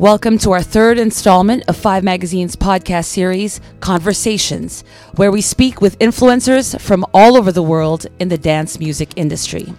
[0.00, 4.82] Welcome to our third installment of Five Magazine's podcast series, Conversations,
[5.16, 9.74] where we speak with influencers from all over the world in the dance music industry.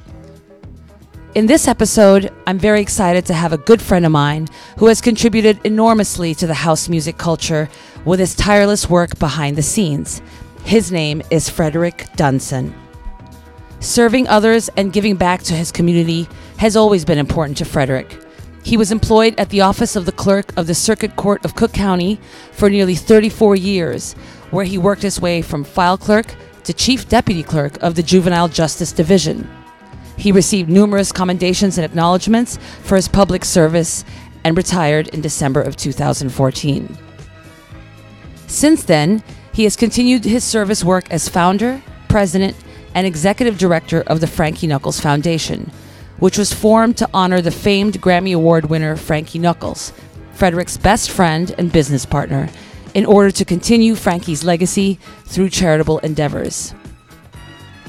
[1.33, 4.47] In this episode, I'm very excited to have a good friend of mine
[4.77, 7.67] who has contributed enormously to the house music culture
[8.05, 10.21] with his tireless work behind the scenes.
[10.65, 12.75] His name is Frederick Dunson.
[13.79, 18.19] Serving others and giving back to his community has always been important to Frederick.
[18.63, 21.73] He was employed at the office of the clerk of the Circuit Court of Cook
[21.73, 22.19] County
[22.51, 24.13] for nearly 34 years,
[24.51, 28.47] where he worked his way from file clerk to chief deputy clerk of the Juvenile
[28.47, 29.49] Justice Division.
[30.15, 34.05] He received numerous commendations and acknowledgments for his public service
[34.43, 36.97] and retired in December of 2014.
[38.45, 42.55] Since then, he has continued his service work as founder, president,
[42.93, 45.71] and executive director of the Frankie Knuckles Foundation,
[46.21, 49.91] which was formed to honor the famed Grammy Award winner Frankie Knuckles,
[50.33, 52.47] Frederick's best friend and business partner,
[52.93, 56.75] in order to continue Frankie's legacy through charitable endeavors.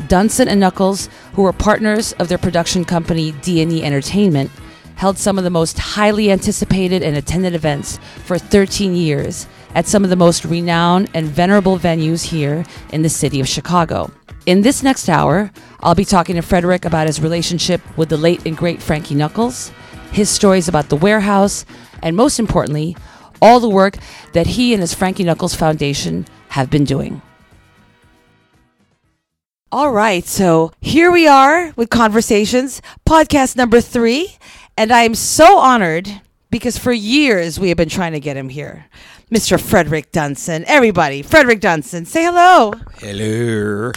[0.08, 4.50] Dunson and Knuckles, who were partners of their production company D&E Entertainment,
[4.96, 10.04] held some of the most highly anticipated and attended events for 13 years at some
[10.04, 14.10] of the most renowned and venerable venues here in the city of Chicago.
[14.44, 18.44] In this next hour, I'll be talking to Frederick about his relationship with the late
[18.44, 19.70] and great Frankie Knuckles,
[20.10, 21.64] his stories about the warehouse,
[22.02, 22.96] and most importantly,
[23.40, 23.96] all the work
[24.32, 27.22] that he and his Frankie Knuckles Foundation have been doing.
[29.70, 34.36] All right, so here we are with Conversations, podcast number three,
[34.76, 36.20] and I am so honored
[36.50, 38.86] because for years we have been trying to get him here.
[39.30, 39.58] Mr.
[39.58, 40.64] Frederick Dunson.
[40.66, 42.74] Everybody, Frederick Dunson, say hello.
[42.98, 43.92] Hello.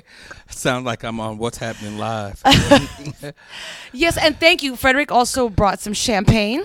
[0.48, 2.42] Sound like I'm on What's Happening Live.
[3.92, 4.76] Yes, and thank you.
[4.76, 6.62] Frederick also brought some champagne,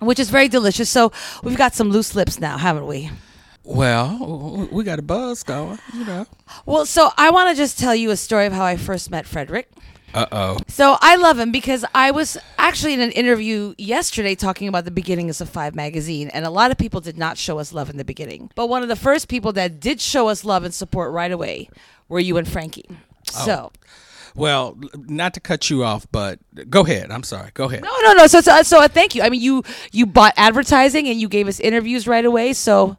[0.00, 0.88] which is very delicious.
[0.88, 1.12] So
[1.42, 3.10] we've got some loose lips now, haven't we?
[3.66, 6.24] well, we got a buzz going, you know.
[6.64, 9.26] Well, so I want to just tell you a story of how I first met
[9.26, 9.68] Frederick.
[10.14, 10.58] Uh oh.
[10.68, 14.90] So I love him because I was actually in an interview yesterday talking about the
[14.90, 17.96] beginnings of Five Magazine, and a lot of people did not show us love in
[17.96, 18.50] the beginning.
[18.54, 21.68] But one of the first people that did show us love and support right away
[22.08, 22.86] were you and Frankie.
[23.24, 23.72] So
[24.34, 26.38] Well, not to cut you off, but
[26.70, 27.10] go ahead.
[27.10, 27.50] I'm sorry.
[27.54, 27.82] Go ahead.
[27.82, 28.26] no, no, no.
[28.26, 29.22] So, so, so uh, thank you.
[29.22, 29.62] I mean, you
[29.92, 32.52] you bought advertising and you gave us interviews right away.
[32.52, 32.96] So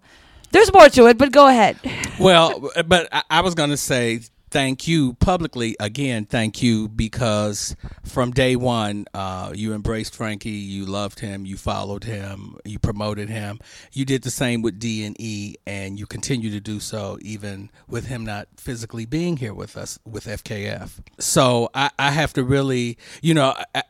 [0.52, 1.78] there's more to it, but go ahead.
[2.20, 6.26] Well, but I, I was going to say thank you publicly again.
[6.26, 10.50] Thank you because from day one, uh, you embraced Frankie.
[10.50, 11.46] You loved him.
[11.46, 12.58] You followed him.
[12.66, 13.60] You promoted him.
[13.94, 17.70] You did the same with D and E, and you continue to do so even
[17.88, 21.00] with him not physically being here with us with FKF.
[21.20, 23.84] So I, I have to really, you know, I,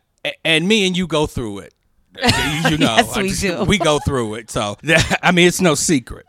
[0.43, 1.73] and me and you go through it.
[2.15, 2.23] You,
[2.71, 3.63] you know, Yes, we just- do.
[3.63, 4.49] We go through it.
[4.51, 4.77] So
[5.21, 6.25] I mean, it's no secret.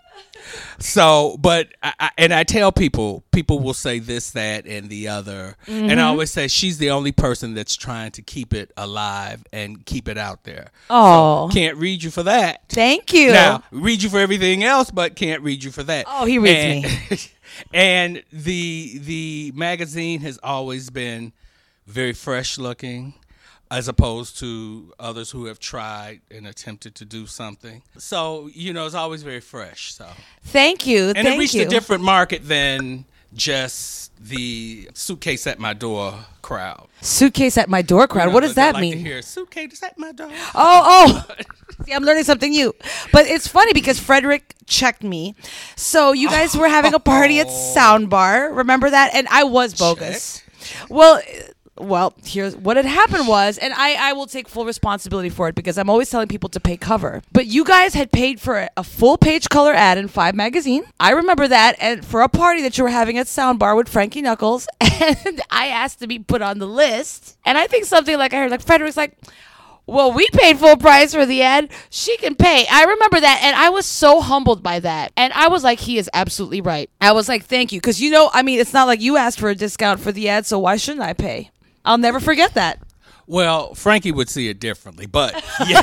[0.78, 5.08] So, but I, I, and I tell people, people will say this, that, and the
[5.08, 6.00] other, and I Mm-hmm.
[6.08, 10.18] always say she's the only person that's trying to keep it alive and keep it
[10.18, 10.70] out there.
[10.90, 12.62] Oh, Can't read you for that.
[12.68, 13.32] thank you.
[13.32, 16.06] Now, read you for everything else, but can't read you for that.
[16.08, 17.30] Oh, he reads and,
[17.72, 21.32] and the the magazine has always been
[21.86, 23.14] very fresh looking,
[23.70, 27.82] as opposed to others who have tried and attempted to do something.
[27.98, 29.94] So you know, it's always very fresh.
[29.94, 30.06] So
[30.44, 31.08] Thank you.
[31.08, 31.62] and thank it reached you.
[31.62, 36.88] a different market than just the suitcase at my door crowd.
[37.02, 38.24] Suitcase at my door crowd.
[38.24, 39.04] You know, what does that like to mean?
[39.04, 40.30] hear, suitcase at my door.
[40.54, 41.34] Oh, oh.
[41.84, 42.74] See, I'm learning something new.
[43.12, 45.34] But it's funny because Frederick checked me.
[45.76, 48.56] So you guys were having a party at Soundbar.
[48.56, 49.14] Remember that?
[49.14, 50.42] And I was bogus.
[50.88, 51.22] Well, uh,
[51.80, 55.54] well, here's what had happened was, and I, I will take full responsibility for it
[55.54, 57.22] because I'm always telling people to pay cover.
[57.32, 60.84] But you guys had paid for a, a full page color ad in Five Magazine.
[61.00, 64.22] I remember that, and for a party that you were having at Soundbar with Frankie
[64.22, 67.36] Knuckles, and I asked to be put on the list.
[67.44, 69.16] And I think something like I heard, like Frederick's like,
[69.88, 71.70] well, we paid full price for the ad.
[71.88, 72.66] She can pay.
[72.70, 73.40] I remember that.
[73.42, 75.12] And I was so humbled by that.
[75.16, 76.90] And I was like, he is absolutely right.
[77.00, 77.80] I was like, thank you.
[77.80, 80.28] Because, you know, I mean, it's not like you asked for a discount for the
[80.28, 81.50] ad, so why shouldn't I pay?
[81.88, 82.80] I'll never forget that.
[83.26, 85.34] Well, Frankie would see it differently, but
[85.66, 85.82] yeah,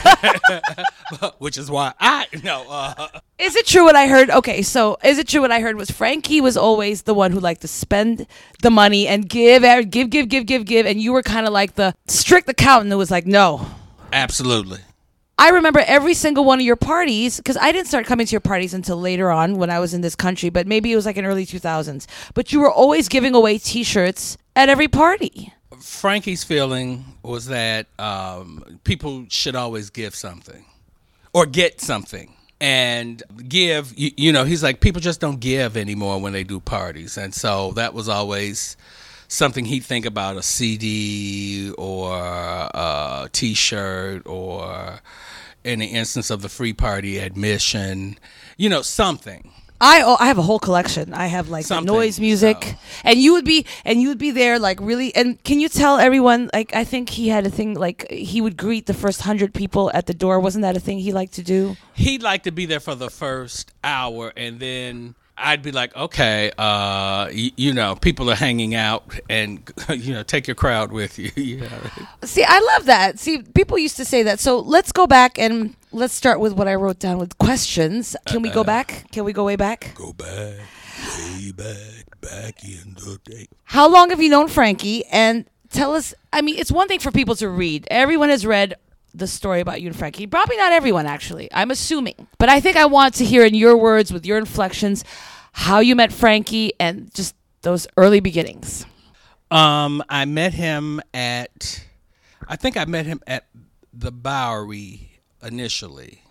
[1.38, 2.66] which is why I no.
[2.68, 3.08] Uh,
[3.38, 4.30] Is it true what I heard?
[4.32, 7.40] Okay, so is it true what I heard was Frankie was always the one who
[7.40, 8.26] liked to spend
[8.64, 9.62] the money and give,
[9.92, 12.98] give, give, give, give, give, and you were kind of like the strict accountant who
[12.98, 13.68] was like, no,
[14.12, 14.80] absolutely.
[15.38, 18.42] I remember every single one of your parties because I didn't start coming to your
[18.42, 21.18] parties until later on when I was in this country, but maybe it was like
[21.18, 22.08] in early 2000s.
[22.34, 25.54] But you were always giving away T-shirts at every party.
[25.80, 30.66] Frankie's feeling was that um, people should always give something
[31.34, 32.32] or get something.
[32.62, 36.62] And give, you, you know, he's like, people just don't give anymore when they do
[36.62, 37.18] parties.
[37.18, 38.78] And so that was always
[39.28, 45.02] something he'd think about a CD or a t shirt or
[45.66, 48.18] in the instance of the free party admission,
[48.58, 49.52] you know, something.
[49.86, 51.14] I oh, I have a whole collection.
[51.14, 52.76] I have like Something, noise music, so.
[53.04, 55.14] and you would be and you would be there like really.
[55.16, 58.58] And can you tell everyone like I think he had a thing like he would
[58.58, 60.40] greet the first hundred people at the door.
[60.40, 61.78] Wasn't that a thing he liked to do?
[61.94, 66.50] He'd like to be there for the first hour and then I'd be like, okay,
[66.52, 71.20] uh, y- you know, people are hanging out, and you know, take your crowd with
[71.20, 71.32] you.
[71.36, 71.70] you know.
[72.24, 73.20] See, I love that.
[73.20, 74.40] See, people used to say that.
[74.40, 78.16] So let's go back and let's start with what I wrote down with questions.
[78.26, 79.12] Can we go back?
[79.12, 79.94] Can we go way back?
[79.96, 80.56] Go back,
[81.20, 83.48] way back, back in the day.
[83.66, 85.06] How long have you known Frankie?
[85.08, 86.14] And tell us.
[86.32, 87.88] I mean, it's one thing for people to read.
[87.92, 88.76] Everyone has read
[89.18, 90.28] the story about you and Frankie.
[90.28, 91.50] Probably not everyone, actually.
[91.54, 95.04] I'm assuming, but I think I want to hear in your words, with your inflections,
[95.54, 98.86] how you met Frankie and just those early beginnings.
[99.52, 101.86] Um, I met him at,
[102.48, 103.46] I think I met him at
[103.94, 106.22] the Bowery initially,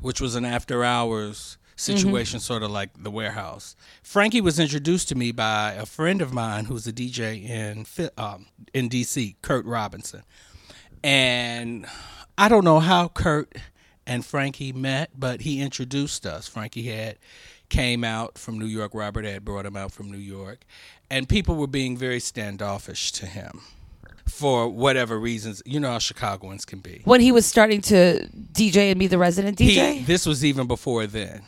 [0.00, 3.76] which was an after hours situation, sort of like the warehouse.
[4.02, 7.86] Frankie was introduced to me by a friend of mine who's a DJ in
[8.16, 10.22] um, in DC, Kurt Robinson,
[11.04, 11.86] and
[12.38, 13.54] I don't know how Kurt
[14.06, 16.46] and Frankie met, but he introduced us.
[16.46, 17.18] Frankie had
[17.68, 18.92] came out from New York.
[18.94, 20.64] Robert had brought him out from New York,
[21.10, 23.62] and people were being very standoffish to him
[24.26, 25.62] for whatever reasons.
[25.64, 27.00] You know how Chicagoans can be.
[27.04, 29.94] When he was starting to DJ and be the resident DJ?
[29.94, 31.42] He, this was even before then.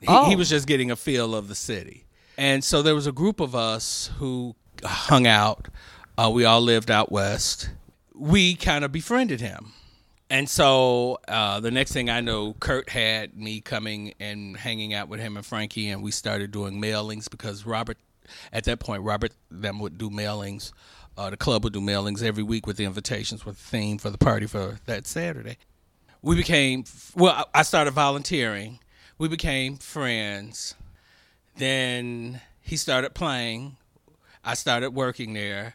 [0.00, 0.24] He, Oh.
[0.28, 2.04] he was just getting a feel of the city.
[2.38, 5.68] And so there was a group of us who hung out.
[6.16, 7.68] Uh, we all lived out west.
[8.14, 9.72] We kind of befriended him.
[10.30, 15.08] And so uh, the next thing I know, Kurt had me coming and hanging out
[15.08, 17.98] with him and Frankie, and we started doing mailings because Robert,
[18.52, 20.72] at that point, Robert them would do mailings.
[21.18, 24.08] Uh, the club would do mailings every week with the invitations with the theme for
[24.08, 25.58] the party for that Saturday.
[26.22, 26.84] We became
[27.16, 28.78] well i started volunteering.
[29.18, 30.76] We became friends.
[31.56, 33.76] Then he started playing.
[34.44, 35.74] I started working there.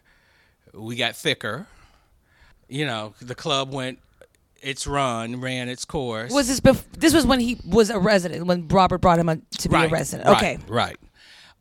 [0.72, 1.66] We got thicker.
[2.68, 3.98] You know the club went
[4.66, 8.46] its run ran its course Was this bef- this was when he was a resident
[8.46, 9.28] when Robert brought him
[9.58, 10.28] to be a resident.
[10.28, 10.58] Okay.
[10.68, 10.96] right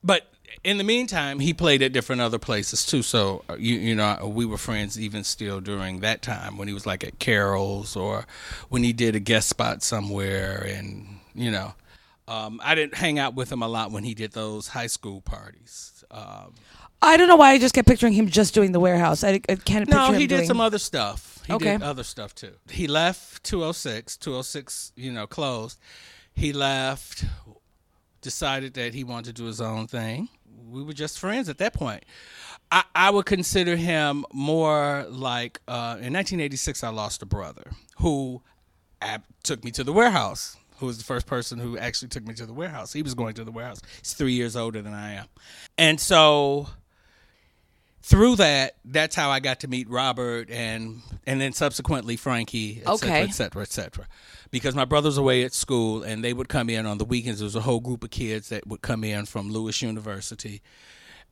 [0.04, 0.32] but
[0.64, 4.32] in the meantime he played at different other places too so uh, you you know
[4.34, 8.26] we were friends even still during that time when he was like at carol's or
[8.70, 11.74] when he did a guest spot somewhere and you know
[12.28, 15.22] um, i didn't hang out with him a lot when he did those high school
[15.22, 16.54] parties um,
[17.06, 19.24] I don't know why I just kept picturing him just doing the warehouse.
[19.24, 21.74] I, I can't picture no him he did doing- some other stuff he Okay.
[21.78, 25.78] did other stuff too he left 206 206 you know closed
[26.34, 27.24] he left
[28.22, 30.30] decided that he wanted to do his own thing.
[30.68, 32.04] We were just friends at that point.
[32.72, 36.84] I, I would consider him more like uh, in 1986.
[36.84, 38.42] I lost a brother who
[39.02, 40.58] ab- took me to the warehouse.
[40.80, 42.92] Who was the first person who actually took me to the warehouse?
[42.92, 43.80] He was going to the warehouse.
[44.02, 45.28] He's three years older than I am,
[45.78, 46.68] and so
[48.08, 52.98] through that, that's how I got to meet Robert and and then subsequently Frankie, et
[52.98, 53.24] cetera, Okay.
[53.24, 54.08] et cetera, et cetera.
[54.52, 57.40] Because my brother's away at school and they would come in on the weekends.
[57.40, 60.62] There was a whole group of kids that would come in from Lewis University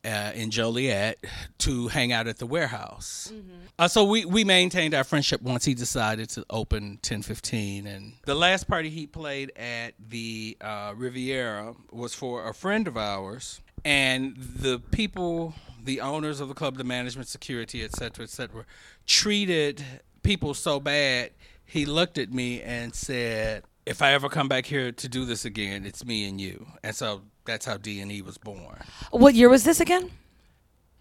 [0.04, 1.24] uh, in Joliet
[1.58, 3.32] to hang out at the warehouse.
[3.78, 7.86] Uh, so we, we maintained our friendship once he decided to open 1015.
[7.86, 12.96] And the last party he played at the uh, Riviera was for a friend of
[12.96, 13.60] ours.
[13.84, 18.64] And the people, the owners of the club, the management, security, et cetera, et cetera,
[19.06, 19.84] treated
[20.22, 21.30] people so bad.
[21.64, 25.44] He looked at me and said, if I ever come back here to do this
[25.44, 26.66] again, it's me and you.
[26.82, 28.82] And so that's how D&E was born.
[29.10, 30.10] What year was this again?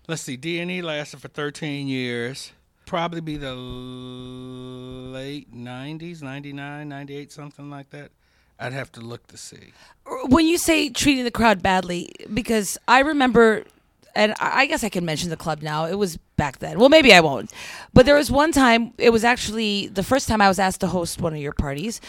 [0.07, 2.51] Let's see, D&E lasted for 13 years.
[2.85, 8.11] Probably be the late 90s, 99, 98, something like that.
[8.59, 9.71] I'd have to look to see.
[10.25, 13.63] When you say treating the crowd badly, because I remember,
[14.15, 15.85] and I guess I can mention the club now.
[15.85, 16.79] It was back then.
[16.79, 17.51] Well, maybe I won't.
[17.93, 18.93] But there was one time.
[18.97, 21.99] It was actually the first time I was asked to host one of your parties.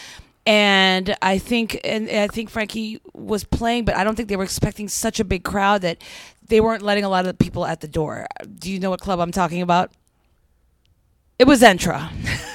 [0.45, 4.43] And I think, and I think Frankie was playing, but I don't think they were
[4.43, 5.97] expecting such a big crowd that
[6.47, 8.27] they weren't letting a lot of the people at the door.
[8.59, 9.91] Do you know what club I'm talking about?
[11.39, 12.11] It was Entra.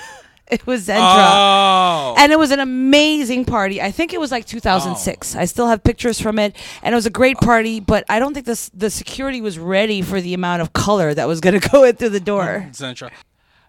[0.60, 0.98] It was Zentra.
[1.00, 3.80] Oh, And it was an amazing party.
[3.80, 5.36] I think it was like 2006.
[5.36, 7.78] I still have pictures from it, and it was a great party.
[7.78, 11.28] But I don't think the the security was ready for the amount of color that
[11.28, 12.68] was going to go in through the door.
[12.72, 13.10] Central.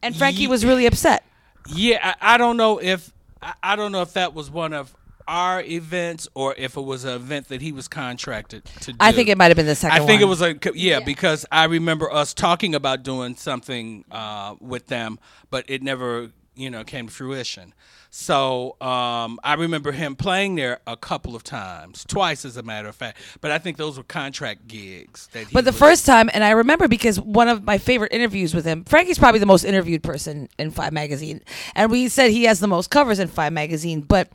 [0.02, 1.24] And Frankie Ye- was really upset.
[1.68, 3.12] Yeah, I, I don't know if
[3.42, 4.96] I, I don't know if that was one of
[5.28, 8.98] our events or if it was an event that he was contracted to do.
[9.00, 10.02] I think it might have been the second.
[10.02, 14.56] I think it was a yeah, because I remember us talking about doing something uh,
[14.60, 15.20] with them,
[15.50, 17.74] but it never you know came to fruition.
[18.13, 22.89] So um, I remember him playing there a couple of times, twice as a matter
[22.89, 23.18] of fact.
[23.39, 25.27] But I think those were contract gigs.
[25.32, 28.12] That he But the was- first time, and I remember because one of my favorite
[28.12, 31.41] interviews with him, Frankie's probably the most interviewed person in Five Magazine,
[31.74, 34.01] and we said he has the most covers in Five Magazine.
[34.01, 34.30] But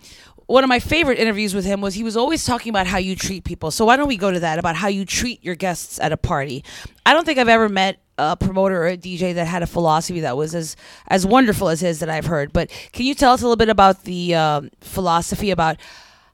[0.46, 3.14] one of my favorite interviews with him was he was always talking about how you
[3.14, 3.70] treat people.
[3.70, 6.16] So why don't we go to that about how you treat your guests at a
[6.16, 6.64] party?
[7.04, 10.20] I don't think I've ever met a promoter or a DJ that had a philosophy
[10.20, 10.76] that was as
[11.08, 12.52] as wonderful as his that I've heard.
[12.52, 15.76] But can you tell us a little bit about the um, philosophy about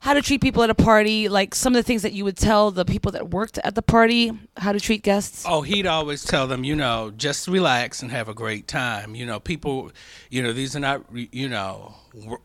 [0.03, 2.37] how to treat people at a party, like some of the things that you would
[2.37, 5.45] tell the people that worked at the party, how to treat guests.
[5.49, 9.15] Oh, he'd always tell them, you know, just relax and have a great time.
[9.15, 9.93] You know, people,
[10.29, 11.95] you know, these are not, you know,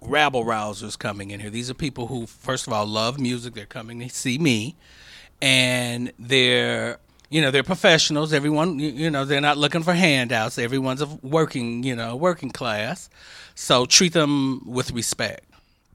[0.02, 1.50] rabble rousers coming in here.
[1.50, 3.56] These are people who, first of all, love music.
[3.56, 4.76] They're coming to see me,
[5.42, 7.00] and they're,
[7.30, 8.34] you know, they're professionals.
[8.34, 10.58] Everyone, you, know, they're not looking for handouts.
[10.58, 13.10] Everyone's a working, you know, working class.
[13.56, 15.44] So treat them with respect.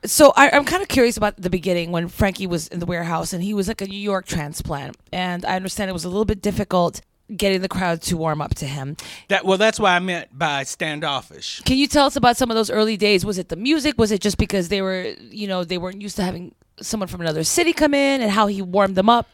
[0.05, 3.33] So I, I'm kind of curious about the beginning when Frankie was in the warehouse
[3.33, 6.25] and he was like a New York transplant, and I understand it was a little
[6.25, 7.01] bit difficult
[7.37, 8.97] getting the crowd to warm up to him.
[9.29, 11.61] That well, that's what I meant by standoffish.
[11.62, 13.25] Can you tell us about some of those early days?
[13.25, 13.97] Was it the music?
[13.97, 17.21] Was it just because they were, you know, they weren't used to having someone from
[17.21, 19.29] another city come in and how he warmed them up?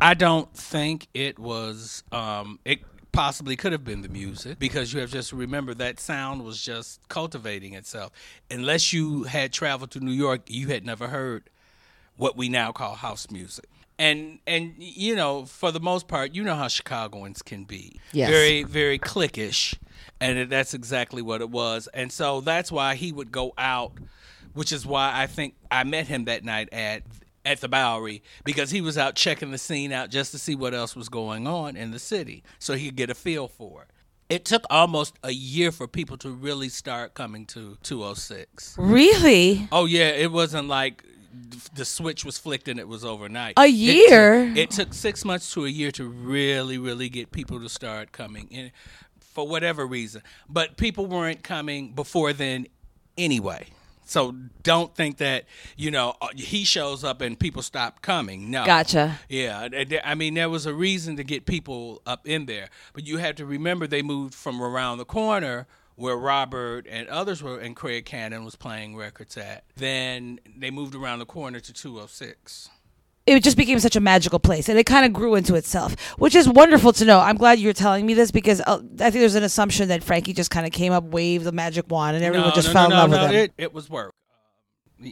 [0.00, 2.02] I don't think it was.
[2.12, 2.80] Um, it
[3.12, 7.00] possibly could have been the music because you have just remember that sound was just
[7.08, 8.12] cultivating itself.
[8.50, 11.50] Unless you had traveled to New York, you had never heard
[12.16, 13.66] what we now call house music.
[13.98, 17.98] And and you know, for the most part, you know how Chicagoans can be.
[18.12, 18.30] Yes.
[18.30, 19.74] Very very cliquish,
[20.20, 21.88] and that's exactly what it was.
[21.92, 23.92] And so that's why he would go out,
[24.54, 27.02] which is why I think I met him that night at
[27.48, 30.74] at the Bowery because he was out checking the scene out just to see what
[30.74, 33.88] else was going on in the city, so he could get a feel for it.
[34.28, 38.76] It took almost a year for people to really start coming to 206.
[38.78, 39.66] Really?
[39.72, 41.02] Oh yeah, it wasn't like
[41.74, 43.54] the switch was flicked and it was overnight.
[43.58, 44.52] A It took- year?
[44.56, 48.48] It took, six months to a year to really, really get people to start coming
[48.50, 48.70] in,
[49.18, 50.22] for whatever reason.
[50.48, 52.66] But people weren't coming before then,
[53.16, 53.66] anyway.
[54.08, 55.44] So don't think that
[55.76, 58.50] you know uh, he shows up and people stop coming.
[58.50, 59.18] No, Gotcha.
[59.28, 59.68] yeah,
[60.02, 63.36] I mean there was a reason to get people up in there, but you have
[63.36, 68.06] to remember they moved from around the corner where Robert and others were and Craig
[68.06, 69.64] Cannon was playing records at.
[69.76, 72.70] Then they moved around the corner to 206.
[73.36, 76.34] It just became such a magical place and it kind of grew into itself which
[76.34, 79.34] is wonderful to know i'm glad you're telling me this because uh, i think there's
[79.34, 82.48] an assumption that frankie just kind of came up waved the magic wand and everyone
[82.48, 84.12] no, just no, fell no, in love no, with no, him It, it was work.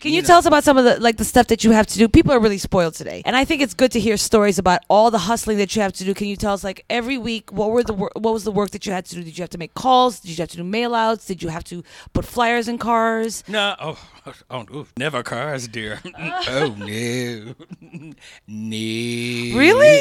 [0.01, 0.27] Can you, know.
[0.27, 2.33] tell us about some of the like the stuff that you have to do people
[2.33, 5.19] are really spoiled today and i think it's good to hear stories about all the
[5.19, 7.85] hustling that you have to do can you tell us like every week what were
[7.85, 9.59] the wor- what was the work that you had to do did you have to
[9.59, 12.67] make calls did you have to do mail outs did you have to put flyers
[12.67, 13.99] in cars No, oh,
[14.51, 16.01] oh, ooh, never cars, dear.
[16.19, 17.55] oh no,
[18.49, 19.59] no.
[19.59, 20.01] Really?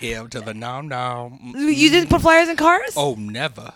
[0.00, 1.38] Hell to the no, no.
[1.54, 3.72] you didn't put flyers in cars Oh, never.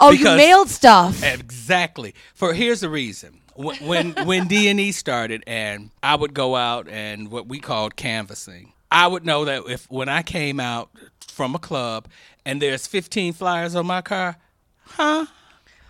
[0.00, 2.14] oh you mailed stuff Exactly.
[2.34, 3.40] For here's the reason.
[3.58, 7.96] When when, D and E started, and I would go out and what we called
[7.96, 8.72] canvassing.
[8.90, 10.90] I would know that if when I came out
[11.26, 12.06] from a club
[12.44, 14.36] and there's 15 flyers on my car,
[14.84, 15.26] huh?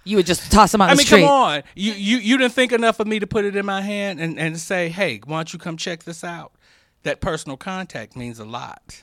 [0.05, 1.63] you would just toss them on I the mean, street come on.
[1.75, 4.39] You, you you didn't think enough of me to put it in my hand and,
[4.39, 6.53] and say, hey, why don't you come check this out?
[7.03, 9.03] That personal contact means a lot.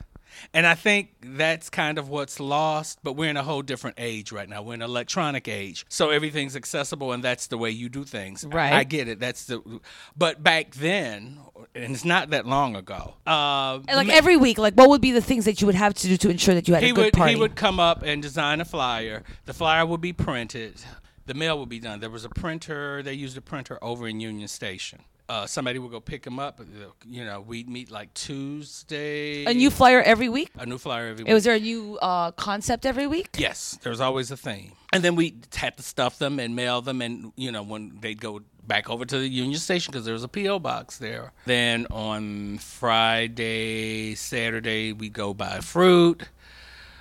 [0.54, 4.32] And I think that's kind of what's lost, but we're in a whole different age
[4.32, 4.62] right now.
[4.62, 5.86] We're in an electronic age.
[5.90, 8.46] So everything's accessible and that's the way you do things.
[8.46, 8.74] Right.
[8.74, 9.20] I get it.
[9.20, 9.82] That's the
[10.16, 11.40] but back then,
[11.74, 13.16] and it's not that long ago.
[13.26, 16.08] Uh, like every week, like what would be the things that you would have to
[16.08, 17.34] do to ensure that you had he a good would party?
[17.34, 19.24] he would come up and design a flyer.
[19.46, 20.82] The flyer would be printed.
[21.26, 22.00] The mail would be done.
[22.00, 23.02] There was a printer.
[23.02, 25.00] They used a printer over in Union Station.
[25.28, 26.62] Uh, somebody would go pick them up.
[27.06, 29.46] You know, we'd meet like Tuesday.
[29.46, 30.52] a new flyer every week.
[30.58, 31.34] a new flyer every week.
[31.34, 33.30] Was there a new uh, concept every week?
[33.38, 34.74] Yes, there was always a theme.
[34.94, 38.22] And then we had to stuff them and mail them, and you know when they'd
[38.22, 41.34] go back over to the Union Station because there was a PO box there.
[41.46, 46.24] Then on Friday, Saturday, we go buy fruit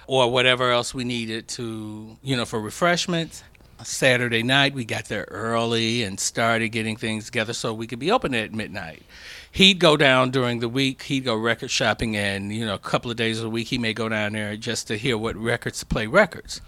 [0.07, 3.43] or whatever else we needed to, you know, for refreshments.
[3.85, 4.75] Saturday night.
[4.75, 8.53] We got there early and started getting things together so we could be open at
[8.53, 9.03] midnight.
[9.51, 11.03] He'd go down during the week.
[11.03, 13.93] He'd go record shopping, and you know, a couple of days a week, he may
[13.93, 16.61] go down there just to hear what records to play records,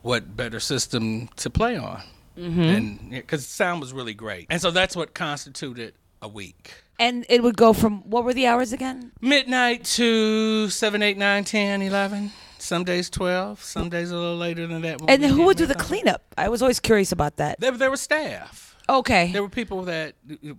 [0.00, 2.02] what better system to play on,
[2.38, 2.60] mm-hmm.
[2.60, 6.72] and because sound was really great, and so that's what constituted a week.
[6.98, 9.12] And it would go from what were the hours again?
[9.20, 12.30] Midnight to 7, 8, 9, 10, 11.
[12.62, 15.00] Some days 12, some days a little later than that.
[15.08, 16.22] And who would do the cleanup?
[16.38, 17.58] I was always curious about that.
[17.58, 18.76] There, there were staff.
[18.88, 19.32] Okay.
[19.32, 20.14] There were people that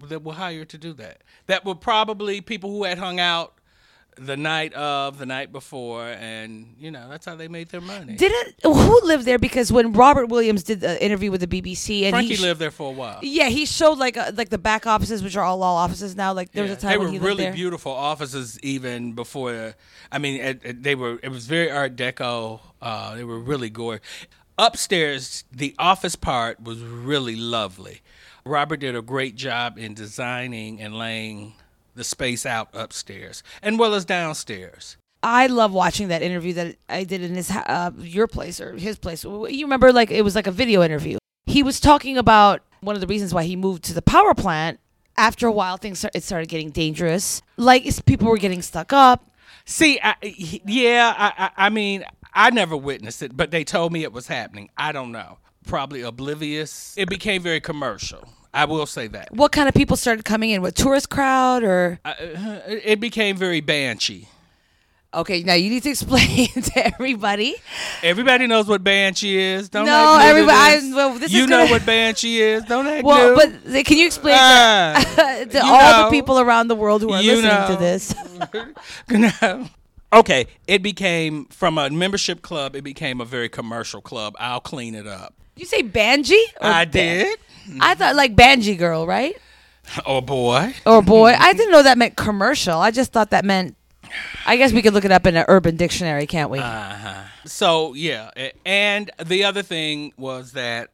[0.10, 1.22] that were hired to do that.
[1.48, 3.54] That were probably people who had hung out
[4.18, 8.16] the night of, the night before, and you know that's how they made their money.
[8.16, 9.40] Didn't who lived there?
[9.40, 12.72] Because when Robert Williams did the interview with the BBC, and Frankie he lived there
[12.72, 13.20] for a while.
[13.22, 16.34] Yeah, he showed like uh, like the back offices, which are all law offices now.
[16.34, 16.72] Like there yeah.
[16.72, 17.54] was a time they when were he really there.
[17.54, 19.76] beautiful offices even before.
[20.12, 21.20] I mean, it, it, they were.
[21.22, 22.60] It was very Art Deco.
[22.82, 24.06] Uh, they were really gorgeous.
[24.58, 28.02] Upstairs, the office part was really lovely.
[28.46, 31.54] Robert did a great job in designing and laying
[31.96, 34.98] the space out upstairs and well as downstairs.
[35.24, 38.98] I love watching that interview that I did in his uh, your place or his
[38.98, 39.24] place.
[39.24, 41.18] You remember, like it was like a video interview.
[41.46, 44.80] He was talking about one of the reasons why he moved to the power plant.
[45.16, 47.42] After a while, things it started getting dangerous.
[47.56, 49.30] Like people were getting stuck up.
[49.66, 54.04] See, I, yeah, I, I, I mean, I never witnessed it, but they told me
[54.04, 54.70] it was happening.
[54.76, 55.38] I don't know.
[55.68, 56.96] Probably oblivious.
[56.98, 58.28] It became very commercial.
[58.54, 59.34] I will say that.
[59.34, 60.62] What kind of people started coming in?
[60.62, 62.00] What tourist crowd or?
[62.06, 62.14] Uh,
[62.68, 64.28] it became very banshee.
[65.16, 67.56] Okay, now you need to explain to everybody.
[68.02, 69.70] Everybody knows what banshee is.
[69.70, 70.58] Don't no, everybody.
[70.58, 72.64] I, well, this you know what banshee is.
[72.66, 73.36] Don't act well, new.
[73.36, 77.12] but can you explain uh, to, to all know, the people around the world who
[77.12, 77.68] are listening know.
[77.70, 78.16] to this?
[80.12, 82.76] okay, it became from a membership club.
[82.76, 84.36] It became a very commercial club.
[84.40, 85.36] I'll clean it up.
[85.56, 86.44] You say banshee?
[86.60, 87.38] I did.
[87.80, 89.36] I thought like Banji girl, right?
[90.06, 90.74] Oh boy.
[90.86, 91.34] Or boy.
[91.38, 92.80] I didn't know that meant commercial.
[92.80, 93.76] I just thought that meant.
[94.46, 96.60] I guess we could look it up in an urban dictionary, can't we?
[96.60, 97.24] Uh-huh.
[97.46, 98.30] So yeah,
[98.66, 100.90] and the other thing was that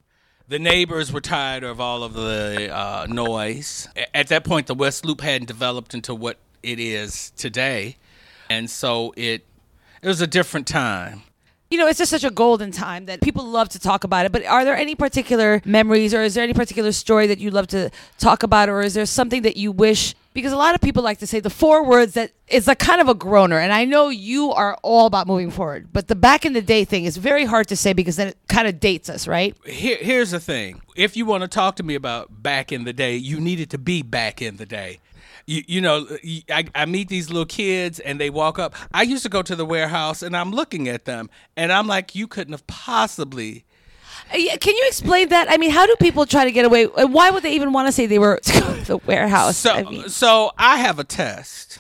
[0.48, 3.88] the neighbors were tired of all of the uh, noise.
[4.14, 7.98] At that point, the West Loop hadn't developed into what it is today,
[8.50, 9.46] and so it
[10.02, 11.24] it was a different time
[11.70, 14.32] you know, it's just such a golden time that people love to talk about it.
[14.32, 17.68] But are there any particular memories or is there any particular story that you love
[17.68, 21.04] to talk about or is there something that you wish because a lot of people
[21.04, 23.86] like to say the four words that is a kind of a groaner and I
[23.86, 27.18] know you are all about moving forward, but the back in the day thing is
[27.18, 29.56] very hard to say because then it kind of dates us, right?
[29.66, 30.82] Here, here's the thing.
[30.96, 33.78] If you want to talk to me about back in the day, you needed to
[33.78, 35.00] be back in the day
[35.50, 36.06] you, you know,
[36.50, 38.76] I, I meet these little kids and they walk up.
[38.94, 42.14] I used to go to the warehouse and I'm looking at them and I'm like,
[42.14, 43.66] you couldn't have possibly.
[44.32, 45.50] Uh, can you explain that?
[45.50, 46.86] I mean, how do people try to get away?
[46.86, 49.58] Why would they even want to say they were to go to the warehouse?
[49.58, 50.10] So, I mean.
[50.10, 51.80] so I have a test.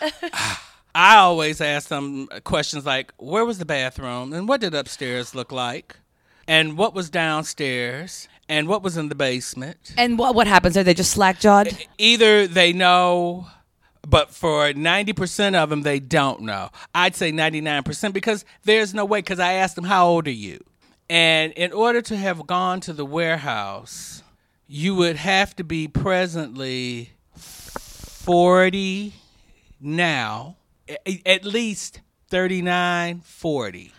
[0.94, 4.32] I always ask them questions like, "Where was the bathroom?
[4.32, 5.96] And what did upstairs look like?
[6.48, 8.28] And what was downstairs?
[8.50, 9.94] And what was in the basement.
[9.96, 10.76] And what what happens?
[10.76, 11.74] Are they just slack jawed?
[11.96, 13.46] Either they know,
[14.06, 16.70] but for ninety percent of them, they don't know.
[16.94, 19.20] I'd say ninety nine percent because there's no way.
[19.20, 20.62] Because I asked them, "How old are you?"
[21.08, 24.22] And in order to have gone to the warehouse,
[24.66, 29.14] you would have to be presently forty
[29.80, 30.56] now,
[31.24, 33.92] at least 39, 40.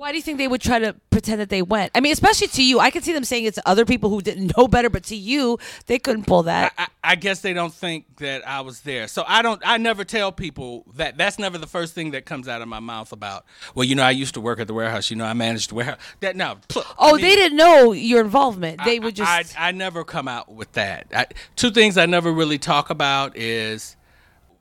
[0.00, 1.92] Why do you think they would try to pretend that they went?
[1.94, 2.80] I mean, especially to you.
[2.80, 5.14] I can see them saying it to other people who didn't know better, but to
[5.14, 5.58] you,
[5.88, 6.72] they couldn't pull that.
[6.78, 9.08] I, I, I, guess they don't think that I was there.
[9.08, 9.60] So I don't.
[9.62, 11.18] I never tell people that.
[11.18, 13.44] That's never the first thing that comes out of my mouth about.
[13.74, 15.10] Well, you know, I used to work at the warehouse.
[15.10, 15.98] You know, I managed the warehouse.
[16.20, 16.56] That no.
[16.76, 18.80] Oh, I mean, they didn't know your involvement.
[18.82, 19.30] They would just.
[19.60, 21.34] I, I, never come out with that.
[21.56, 23.98] two things I never really talk about is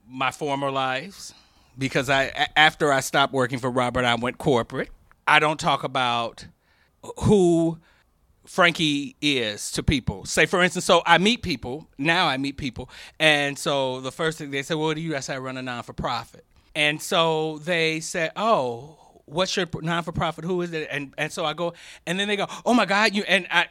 [0.06, 1.34] my former lives
[1.78, 4.90] because I after I stopped working for Robert, I went corporate
[5.30, 6.48] I don't talk about
[7.20, 7.78] who
[8.48, 10.26] Frankie is to people.
[10.26, 12.90] Say, for instance, so I meet people, now I meet people,
[13.20, 15.16] and so the first thing they say, well, what do you?
[15.16, 16.46] I say, I run a non for profit.
[16.76, 18.99] And so they say, oh,
[19.30, 20.44] what's your non for profit?
[20.44, 20.88] Who is it?
[20.92, 21.74] And and so I go,
[22.06, 23.68] and then they go, oh my God, you and I,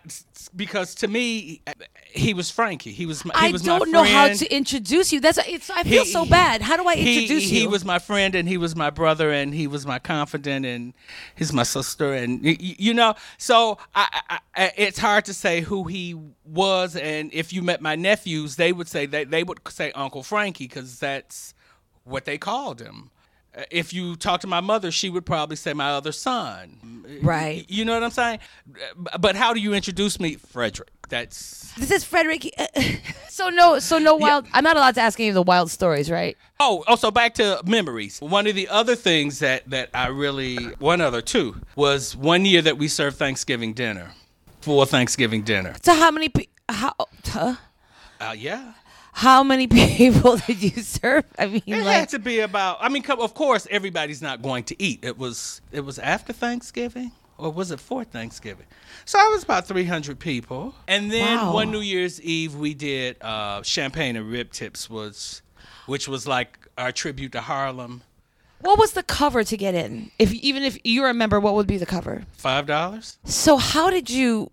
[0.55, 1.63] because to me,
[2.11, 2.93] he was Frankie.
[2.93, 3.25] He was.
[3.25, 5.21] My, he I was don't know how to introduce you.
[5.21, 5.71] That's it's.
[5.71, 6.63] I feel he, so bad.
[6.63, 7.61] How do I introduce he, you?
[7.63, 10.95] He was my friend, and he was my brother, and he was my confidant, and
[11.35, 13.15] he's my sister, and you know.
[13.37, 17.97] So I, I, it's hard to say who he was, and if you met my
[17.97, 21.55] nephews, they would say that they would say Uncle Frankie because that's
[22.05, 23.11] what they called him
[23.71, 27.05] if you talk to my mother, she would probably say my other son.
[27.23, 27.65] Right.
[27.69, 28.39] You know what I'm saying?
[29.19, 30.91] But how do you introduce me, Frederick?
[31.09, 32.55] That's This is Frederick.
[33.31, 34.47] so no, so no wild.
[34.53, 36.37] I'm not allowed to ask any of the wild stories, right?
[36.61, 38.21] Oh, also back to memories.
[38.21, 42.61] One of the other things that that I really one other two was one year
[42.63, 44.13] that we served Thanksgiving dinner
[44.61, 45.77] for Thanksgiving dinner.
[45.83, 46.29] So how many?
[46.29, 46.95] pe- How?
[47.25, 47.55] Huh?
[48.21, 48.73] Uh, yeah.
[49.19, 49.67] How many
[50.01, 51.25] people did you serve?
[51.37, 52.79] I mean, It like, had to be about.
[52.81, 55.01] I mean, of course, everybody's not going to eat.
[55.03, 55.61] It was.
[55.73, 58.67] It was after Thanksgiving, or was it for Thanksgiving?
[59.05, 61.53] So I was about three hundred people, and then Wow.
[61.53, 65.43] one New Year's Eve we did uh, champagne and rib tips, was,
[65.87, 68.03] which was like our tribute to Harlem.
[68.61, 70.13] what was the cover to get in?
[70.21, 72.23] If even if you remember, what would be the cover?
[72.37, 73.19] Five dollars.
[73.25, 74.53] So how did you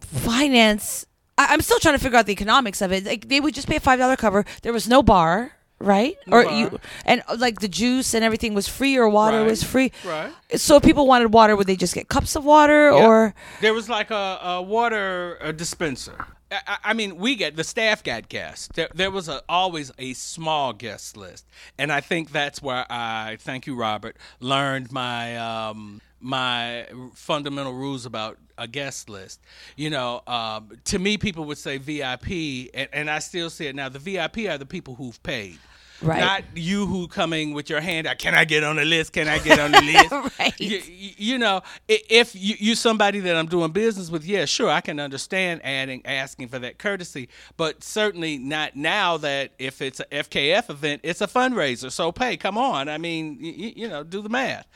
[0.00, 1.04] finance?
[1.48, 3.04] I, I'm still trying to figure out the economics of it.
[3.04, 4.44] Like they would just pay a five dollar cover.
[4.62, 6.16] There was no bar, right?
[6.26, 6.52] No or bar.
[6.58, 9.46] you and like the juice and everything was free, or water Right.
[9.50, 9.92] was free.
[10.04, 10.32] Right.
[10.56, 13.06] So if people wanted water, would they just get cups of water, Yeah.
[13.06, 16.16] or There was like a, a water uh dispenser.
[16.50, 18.68] I, I- I mean, we get the staff got guests.
[18.74, 21.46] There, there was a, always a small guest list,
[21.78, 28.06] and I think that's where I, thank you, Robert, learned my um, my fundamental rules
[28.06, 29.40] about a guest list.
[29.76, 33.74] You know, um, to me, people would say VIP, and, and I still see it
[33.74, 33.88] now.
[33.88, 35.58] The VIP are the people who've paid.
[36.02, 36.20] Right.
[36.20, 38.18] Not you who coming with your hand out.
[38.18, 39.12] Can I get on the list?
[39.12, 40.12] Can I get on the list?
[40.38, 40.58] Right.
[40.60, 44.68] You, you you know, if you you somebody that I'm doing business with, yeah, sure,
[44.68, 50.00] I can understand adding asking for that courtesy, but certainly not now that if it's
[50.00, 51.90] a FKF event, it's a fundraiser.
[51.90, 52.88] So pay, come on.
[52.88, 54.66] I mean, you, you know, do the math.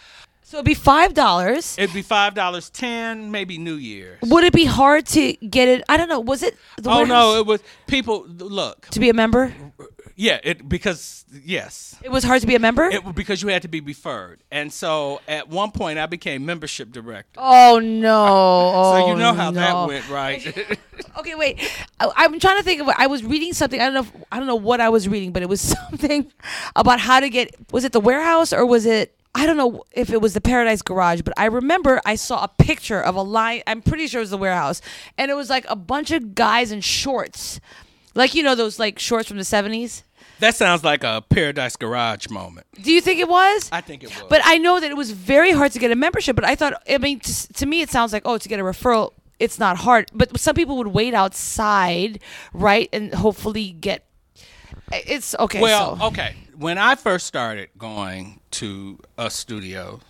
[0.48, 1.76] So it'd be five dollars?
[1.76, 4.18] It'd be five dollars ten, maybe New Year's.
[4.22, 5.82] Would it be hard to get it?
[5.88, 6.20] I don't know.
[6.20, 6.56] Was it?
[6.78, 8.24] The Oh no, it was people.
[8.28, 9.52] Look, to be a member.
[10.14, 12.84] yeah, it because yes, It was hard to be a member.
[12.84, 16.92] it because you had to be referred, and so at one point I became membership
[16.92, 17.40] director.
[17.42, 18.14] oh no!
[18.86, 19.60] So oh, you know Oh, how no.
[19.60, 20.78] that went, right?
[21.18, 21.58] Okay, wait.
[22.00, 22.88] I, I'm trying to think of.
[22.88, 23.80] I was reading something.
[23.80, 24.00] I don't know.
[24.00, 26.30] If, I don't know what I was reading, but it was something
[26.76, 27.54] about how to get.
[27.72, 29.15] Was it the warehouse or was it?
[29.36, 32.48] I don't know if it was the Paradise Garage, but I remember I saw a
[32.48, 33.62] picture of a line.
[33.66, 34.80] I'm pretty sure it was the warehouse,
[35.18, 37.60] and it was like a bunch of guys in shorts,
[38.14, 40.04] like you know those like shorts from the 70s.
[40.40, 42.66] that sounds like a Paradise Garage moment.
[42.80, 43.68] Do you think it was?
[43.70, 44.24] I think it was.
[44.30, 46.34] But I know that it was very hard to get a membership.
[46.34, 48.62] But I thought, I mean, to, to me, it sounds like, oh, to get a
[48.62, 50.10] referral, it's not hard.
[50.14, 52.20] But some people would wait outside,
[52.54, 54.06] right, and hopefully get.
[54.92, 55.60] It's okay.
[55.60, 56.06] well, so.
[56.06, 56.36] okay.
[56.56, 60.00] When I first started going to a studio,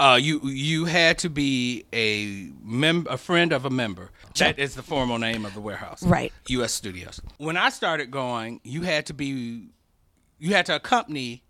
[0.00, 4.10] uh, you you had to be a mem- a friend of a member.
[4.38, 6.02] That is the formal name of the warehouse.
[6.02, 6.32] Right.
[6.48, 6.72] U.S.
[6.72, 7.20] Studios.
[7.38, 9.68] When I started going, you had to be,
[10.38, 11.42] you had to accompany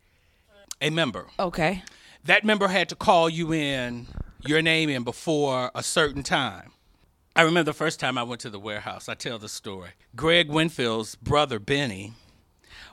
[0.81, 1.27] a member.
[1.39, 1.83] Okay.
[2.25, 4.07] that member had to call you in
[4.47, 6.73] your name in before a certain time.
[7.37, 9.09] I remember the first time I went to the warehouse.
[9.09, 9.91] I tell the story.
[10.17, 12.15] Greg Winfield's brother Benny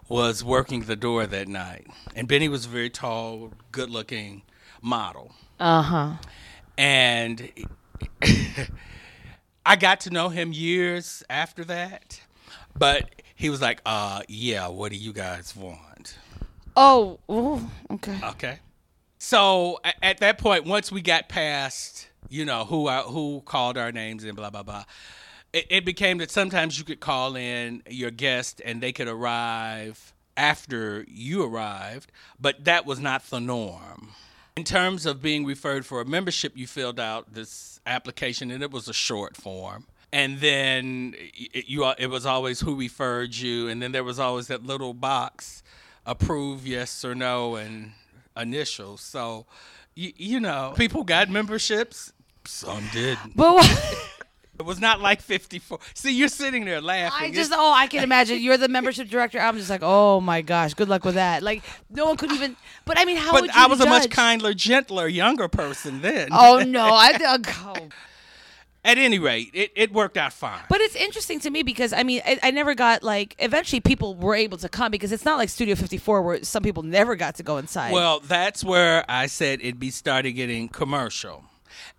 [0.08, 4.44] was working the door that night, and Benny was a very tall, good-looking
[4.82, 6.12] model, Uh huh.
[6.78, 7.50] and
[9.66, 12.22] I got to know him years after that.
[12.78, 16.18] But he was like, "Uh, yeah, what do you guys want?"
[16.76, 17.20] Oh.
[17.32, 18.20] ooh, okay.
[18.32, 18.60] Okay.
[19.18, 23.92] So at that point, once we got past, you know, who our, who called our
[23.92, 24.84] names and blah blah blah,
[25.56, 30.14] it, it became that sometimes you could call in your guest and they could arrive
[30.36, 34.10] after you arrived, but that was not the norm.
[34.58, 38.72] In terms of being referred for a membership, you filled out this application and it
[38.72, 39.88] was a short form.
[40.12, 44.48] And then it, you it was always who referred you, and then there was always
[44.48, 45.64] that little box,
[46.06, 47.92] approve yes or no, and
[48.38, 49.02] initials.
[49.02, 49.46] So,
[49.94, 52.14] you, you know, people got memberships,
[52.46, 53.36] some didn't.
[53.36, 54.12] But what,
[54.58, 55.80] It was not like 54.
[55.94, 57.30] See, you're sitting there laughing.
[57.30, 59.40] I just oh I can imagine you're the membership director.
[59.40, 61.44] I'm just like oh my gosh, good luck with that.
[61.44, 62.56] Like no one could even.
[62.86, 66.30] But I mean, how would you I was a much kinder, gentler, younger person then.
[66.32, 67.90] Oh no, I oh.
[68.86, 70.62] At any rate, it, it worked out fine.
[70.70, 74.16] But it's interesting to me because I mean I, I never got like eventually people
[74.16, 77.36] were able to come because it's not like Studio 54 where some people never got
[77.36, 77.92] to go inside.
[77.92, 81.44] Well, that's where I said it'd be started getting commercial.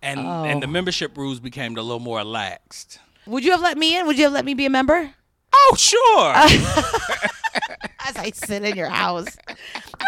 [0.01, 2.99] And and the membership rules became a little more relaxed.
[3.25, 4.05] would you have let me in?
[4.07, 5.11] Would you have let me be a member?
[5.53, 6.33] Oh, sure.
[8.07, 9.27] As I sit in your house.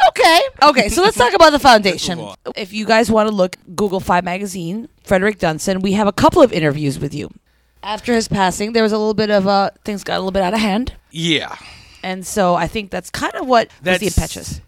[0.10, 0.42] Okay.
[0.62, 2.20] Okay, so let's talk about the foundation.
[2.56, 6.42] If you guys want to look, Google 5 Magazine, Frederick Dunson, we have a couple
[6.42, 7.30] of interviews with you.
[7.84, 10.44] After his passing, there was a little bit of, uh, things got a little bit
[10.44, 10.94] out of hand.
[11.12, 11.56] yeah.
[12.02, 14.62] And so I think that's kind of what was the impetus.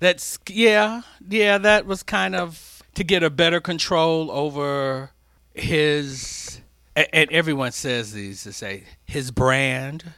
[0.00, 1.58] That's yeah, yeah.
[1.58, 2.56] That was kind of
[2.94, 5.10] to get a better control over
[5.54, 6.60] his
[6.94, 10.12] and everyone says these to say his brand.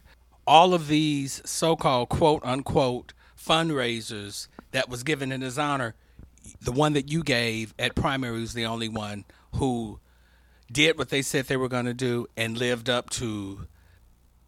[0.47, 5.95] All of these so-called quote unquote fundraisers that was given in his honor
[6.61, 9.99] the one that you gave at primary was the only one who
[10.71, 13.67] did what they said they were going to do and lived up to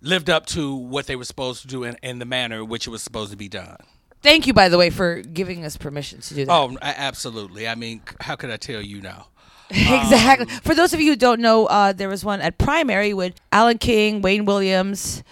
[0.01, 2.87] lived up to what they were supposed to do in, in the manner in which
[2.87, 3.79] it was supposed to be done
[4.27, 6.53] Thank you, by the way, for giving us permission to do that.
[6.53, 9.29] oh absolutely i mean how could i tell you now
[9.71, 10.47] exactly.
[10.49, 13.35] Um, For those of you who don't know, uh, there was one at primary with
[13.51, 15.25] Alan King, Wayne Williams,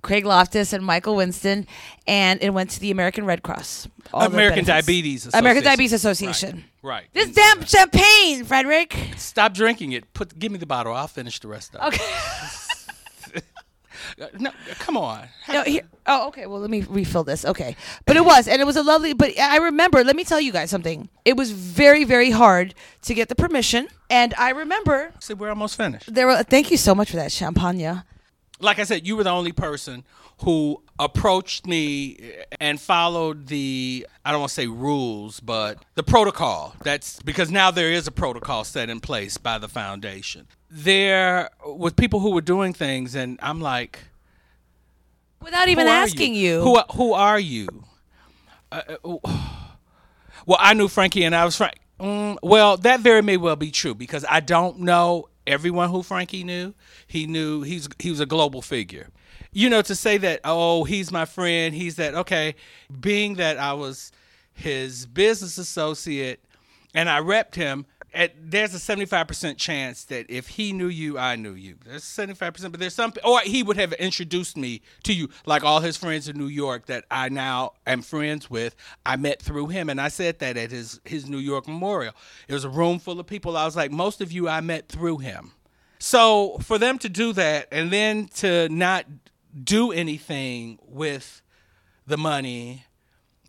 [0.00, 1.66] Craig Loftus, and Michael Winston,
[2.06, 3.88] and it went to the American Red Cross.
[4.14, 4.64] American.
[4.64, 5.64] Diabetes American Association.
[5.64, 6.64] Diabetes Association.
[6.82, 7.06] right, right.
[7.12, 8.96] This And- damn champagne, Frederick.
[9.16, 12.04] stop drinking it put give me the bottle i'll finish the rest of it Okay.
[14.38, 16.46] no come on No, here, oh, okay.
[16.46, 17.44] Well, let me refill this.
[17.44, 19.12] Okay, but it was, and it was a lovely.
[19.12, 20.04] But I remember.
[20.04, 21.08] Let me tell you guys something.
[21.24, 25.76] It was very, very hard to get the permission, and I remember see we're almost
[25.76, 26.42] finished there were.
[26.42, 28.02] Thank you so much for that champagne.
[28.60, 30.04] like I said, you were the only person
[30.38, 32.18] who approached me
[32.60, 36.74] and followed the I don't want to say rules, but the protocol.
[36.82, 40.46] That's because now there is a protocol set in place by the foundation.
[40.70, 44.00] There with people who were doing things, and I'm like,
[45.42, 46.60] Without even asking you.
[46.60, 47.68] who who are you?
[48.70, 49.18] Uh, uh,
[50.46, 51.76] well, I knew Frankie, and I was Frank.
[52.00, 56.44] Mm, well, that very may well be true because I don't know everyone who Frankie
[56.44, 56.74] knew.
[57.06, 59.08] He knew he's he was a global figure.
[59.52, 62.54] You know, to say that oh he's my friend, he's that okay.
[63.00, 64.12] Being that I was
[64.52, 66.44] his business associate
[66.94, 67.86] and I repped him.
[68.18, 71.76] At, there's a 75% chance that if he knew you, I knew you.
[71.84, 75.78] There's 75%, but there's some, or he would have introduced me to you, like all
[75.78, 78.74] his friends in New York that I now am friends with.
[79.06, 82.12] I met through him, and I said that at his his New York memorial.
[82.48, 83.56] It was a room full of people.
[83.56, 85.52] I was like, most of you I met through him.
[86.00, 89.04] So for them to do that and then to not
[89.62, 91.40] do anything with
[92.04, 92.84] the money,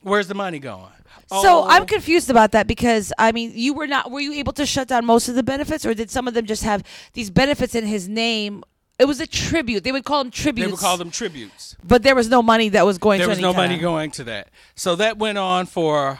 [0.02, 0.92] where's the money going?
[1.28, 4.10] So Oh, I'm confused about that because I mean, you were not.
[4.10, 6.46] Were you able to shut down most of the benefits, or did some of them
[6.46, 6.84] just have
[7.14, 8.64] these benefits in his name?
[8.98, 9.84] It was a tribute.
[9.84, 10.68] They would call them tributes.
[10.68, 11.76] they would call them tributes.
[11.84, 13.20] but there was no money that was going.
[13.20, 14.50] There to was no kinda- money going to that.
[14.76, 16.20] So that went on for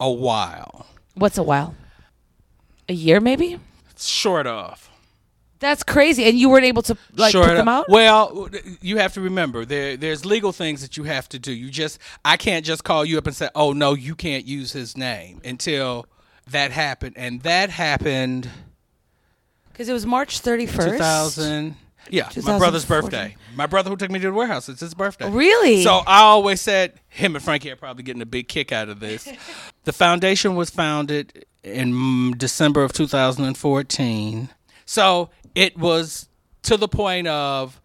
[0.00, 0.86] a while.
[1.14, 1.74] What's a while?
[2.88, 3.60] A year, maybe.
[3.98, 4.87] Short of.
[5.60, 7.88] That's crazy, and you weren't able to like Short put them out.
[7.88, 8.48] Well,
[8.80, 11.52] you have to remember there there's legal things that you have to do.
[11.52, 14.72] You just I can't just call you up and say, "Oh no, you can't use
[14.72, 16.06] his name" until
[16.50, 17.14] that happened.
[17.16, 18.48] And that happened
[19.72, 20.92] Because it was March 31st.
[20.92, 21.76] 2000
[22.10, 23.36] Yeah, my brother's birthday.
[23.54, 25.26] My brother who took me to the warehouse, it's his birthday.
[25.26, 25.82] Oh, really?
[25.82, 29.00] So I always said him and Frankie are probably getting a big kick out of
[29.00, 29.28] this.
[29.84, 34.48] the foundation was founded in December of 2014.
[34.88, 36.30] So it was
[36.62, 37.78] to the point of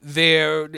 [0.00, 0.68] there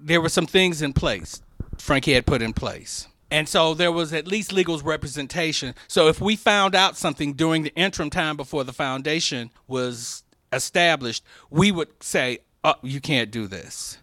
[0.00, 1.40] there were some things in place
[1.78, 3.06] Frankie had put in place.
[3.30, 5.74] And so there was at least legal representation.
[5.86, 11.22] So if we found out something during the interim time before the foundation was established,
[11.50, 13.98] we would say, oh, you can't do this.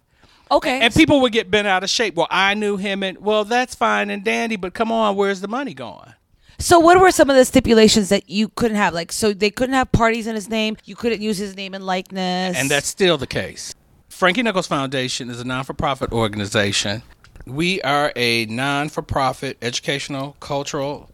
[0.51, 0.79] okay.
[0.79, 2.15] And people would get bent out of shape.
[2.15, 5.47] Well, I knew him, and well, that's fine and dandy, but come on, where's the
[5.49, 6.13] money going?
[6.57, 8.93] So what were some of the stipulations that you couldn't have?
[8.93, 10.77] Like, so they couldn't have parties in his name.
[10.85, 12.57] You couldn't use his name and likeness.
[12.57, 13.73] And that's still the case.
[14.09, 17.03] Frankie Knuckles Foundation is a non for profit organization.
[17.45, 21.09] We are a non for profit educational, cultural,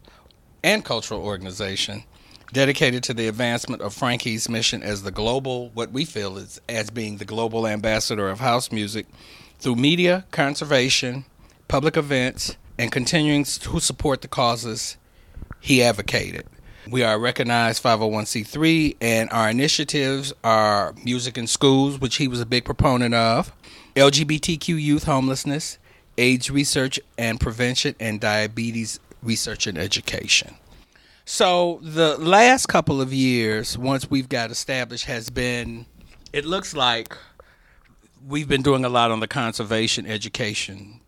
[0.64, 2.04] and cultural organization
[2.54, 6.90] dedicated to the advancement of Frankie's mission as the global, what we feel is as
[6.90, 9.08] being the global ambassador of house music
[9.60, 11.26] through media, conservation,
[11.68, 14.98] public events, and continuing to support the causes
[15.62, 16.46] he advocated.
[16.90, 22.42] We are a recognized 501c3, and our initiatives are music in schools, which he was
[22.42, 23.54] a big proponent of,
[23.96, 25.78] LGBTQ youth homelessness,
[26.18, 30.56] AIDS research and prevention, and diabetes research and education.
[31.24, 35.86] So the last couple of years, once we've got established, has been,
[36.34, 37.16] it looks like
[38.28, 41.01] we've been doing a lot on the conservation education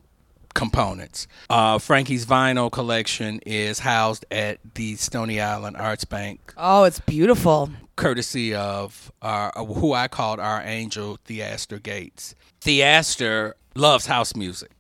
[0.54, 1.28] components.
[1.50, 7.70] Uh, Frankie's vinyl collection is housed at the Stony Island Arts Bank, oh, it's beautiful.
[7.96, 12.36] courtesy of our, who I called our angel, Theaster Gates.
[12.62, 14.72] Theaster loves house music.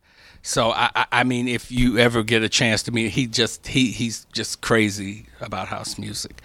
[0.45, 3.65] So I, I, I mean, if you ever get a chance to meet, he just
[3.67, 6.41] he he's just crazy about house music.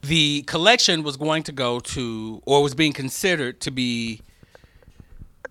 [0.00, 4.22] The collection was going to go to, or was being considered to be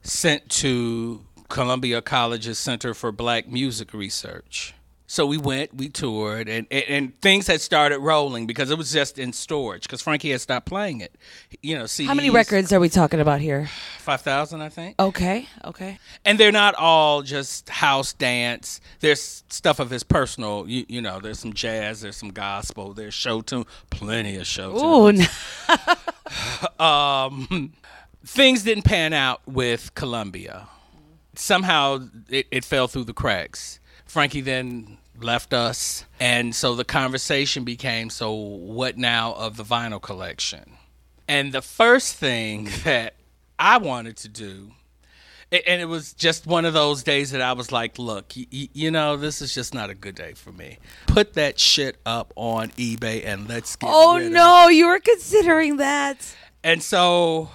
[0.02, 4.74] sent to Columbia College's Center for Black Music Research.
[5.06, 8.94] So we went, we toured, and, and, and things had started rolling because it was
[8.94, 11.14] just in storage because Frankie had stopped playing it.
[11.62, 13.70] You know, CDs, How many records are we talking about here?
[14.00, 14.96] Five thousand, I think.
[14.98, 16.00] Okay, okay.
[16.24, 18.80] And they're not all just house dance.
[19.02, 20.66] There's stuff of his personal.
[20.66, 24.72] You, you know, there's some jazz, there's some gospel, there's show tune, plenty of show
[24.80, 25.28] tune.
[26.80, 27.74] Ooh, um,
[28.26, 30.70] things didn't pan out with Columbia.
[31.42, 33.80] Somehow it, it fell through the cracks.
[34.06, 40.02] Frankie then left us, and so the conversation became so what now of the vinyl
[40.02, 40.74] collection?
[41.28, 43.16] And the first thing that
[43.58, 44.72] I wanted to do,
[45.52, 48.70] and it was just one of those days that I was like, look, y- y-
[48.74, 50.78] you know, this is just not a good day for me.
[51.08, 54.36] Put that shit up on eBay and let's get oh rid of it.
[54.36, 56.36] no, you were considering that.
[56.64, 57.50] And so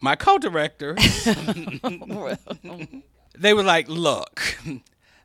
[0.00, 0.96] my co-director,
[3.38, 4.58] they were like, "Look,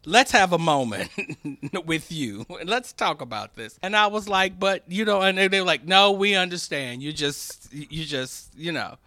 [0.05, 1.09] let's have a moment
[1.85, 2.45] with you.
[2.63, 5.85] Let's talk about this." And I was like, "But you know," and they were like,
[5.85, 7.01] "No, we understand.
[7.01, 8.97] You just, you just, you know."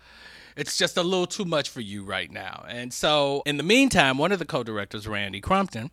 [0.56, 2.64] It's just a little too much for you right now.
[2.68, 5.90] And so, in the meantime, one of the co directors, Randy Crumpton,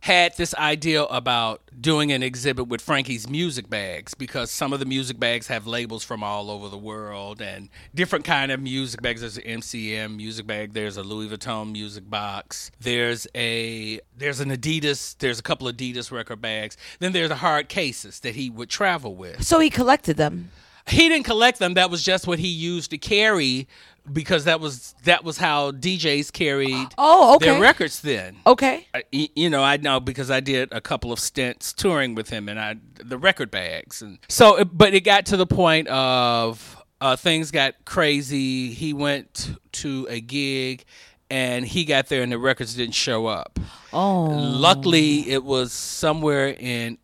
[0.00, 4.86] had this idea about doing an exhibit with Frankie's music bags because some of the
[4.86, 9.20] music bags have labels from all over the world and different kind of music bags.
[9.20, 10.72] There's an MCM music bag.
[10.72, 12.70] There's a Louis Vuitton music box.
[12.80, 15.16] There's a there's an Adidas.
[15.18, 16.78] There's a couple of Adidas record bags.
[16.98, 19.44] Then there's the hard cases that he would travel with.
[19.44, 20.50] So he collected them.
[20.86, 21.74] He didn't collect them.
[21.74, 23.68] That was just what he used to carry
[24.12, 27.46] because that was that was how DJs carried Oh, okay.
[27.46, 28.36] their records then.
[28.46, 28.86] Okay.
[28.94, 32.48] I- you know, I know because I did a couple of stints touring with him,
[32.48, 34.56] and I the record bags, and so.
[34.58, 38.72] it- But it got to the point of uh, things got crazy.
[38.72, 40.84] He went to a gig,
[41.30, 43.58] and he got there, and the records didn't show up.
[43.92, 44.24] Oh.
[44.26, 46.98] Luckily, it was somewhere in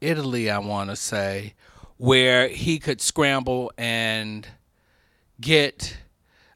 [0.00, 1.54] Italy, I want to say,
[1.96, 4.46] where he could scramble and
[5.40, 5.96] get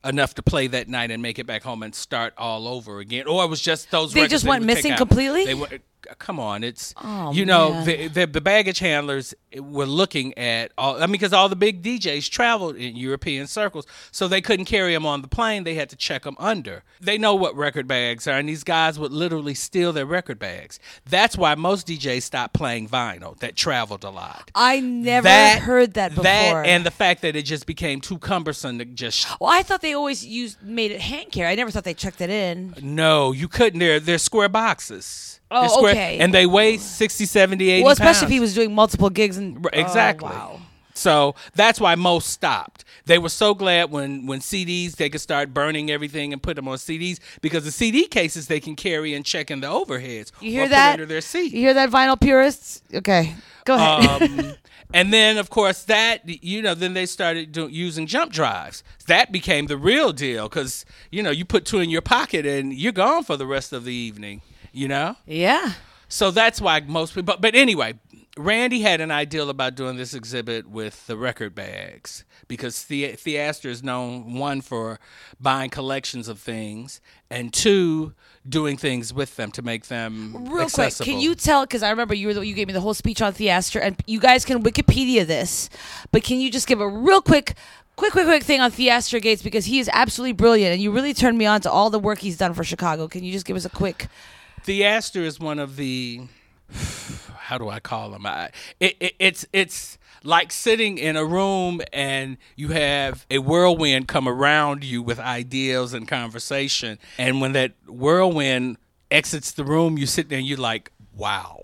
[0.05, 3.27] enough to play that night and make it back home and start all over again.
[3.27, 4.13] Or it was just those.
[4.13, 5.47] They just went he would take missing completely?
[5.47, 5.81] They
[6.19, 10.97] come on, it's Oh, you know the, the the baggage handlers were looking at all.
[10.97, 14.93] I mean, because all the big DJs traveled in European circles, so they couldn't carry
[14.93, 15.65] them on the plane.
[15.65, 16.83] They had to check them under.
[17.01, 20.81] They know what record bags are, and these guys would literally steal their record bags.
[21.09, 24.51] That's why most DJs stopped playing vinyl that traveled a lot.
[24.55, 26.25] I never That- heard that before.
[26.25, 29.81] That and the fact that it just became too cumbersome to just well, I thought
[29.83, 31.51] they always used made it hand carry.
[31.53, 32.75] I never thought they checked it in.
[32.83, 33.79] no, you couldn't.
[33.81, 35.41] They're they're square boxes.
[35.55, 36.19] Oh, square, okay.
[36.19, 39.67] And they weigh 60, 70, 80 Well, especially if he was doing multiple gigs and
[39.73, 40.31] Exactly.
[40.33, 40.61] Oh, wow.
[40.95, 42.85] So that's why most stopped.
[43.07, 46.69] They were so glad when when CDs they could start burning everything and put them
[46.69, 50.31] on CDs because the CD cases they can carry and check in the overheads.
[50.41, 50.93] You hear or that?
[50.93, 51.53] Put under their seat.
[51.53, 52.83] You hear that, vinyl purists?
[52.95, 54.23] Okay, go ahead.
[54.23, 54.55] um,
[54.95, 59.33] and then of course that you know then they started do, using jump drives that
[59.33, 62.93] became the real deal because you know you put two in your pocket and you're
[62.93, 64.41] gone for the rest of the evening
[64.75, 65.73] you know yeah.
[66.09, 67.95] so that's why most people but, but anyway
[68.37, 73.69] randy had an ideal about doing this exhibit with the record bags because the- theaster
[73.69, 74.99] is known one for
[75.41, 78.13] buying collections of things and two
[78.49, 81.05] doing things with them to make them Real accessible.
[81.05, 81.63] quick, can you tell?
[81.63, 83.97] Because I remember you were the, you gave me the whole speech on Theaster, and
[84.07, 85.71] you guys can Wikipedia this,
[86.13, 87.55] but can you just give a real quick,
[87.97, 91.15] quick, quick, quick thing on Theaster Gates because he is absolutely brilliant, and you really
[91.15, 93.09] turned me on to all the work he's done for Chicago.
[93.09, 94.09] Can you just give us a quick?
[94.65, 96.23] Theaster is one of the
[97.39, 98.27] how do I call them?
[98.27, 98.51] I,
[98.81, 104.27] it, it, it's it's like sitting in a room and you have a whirlwind come
[104.27, 108.79] around you with ideas and conversation, and when that whirlwind
[109.11, 111.61] exits the room, you sit there and you're like, wow,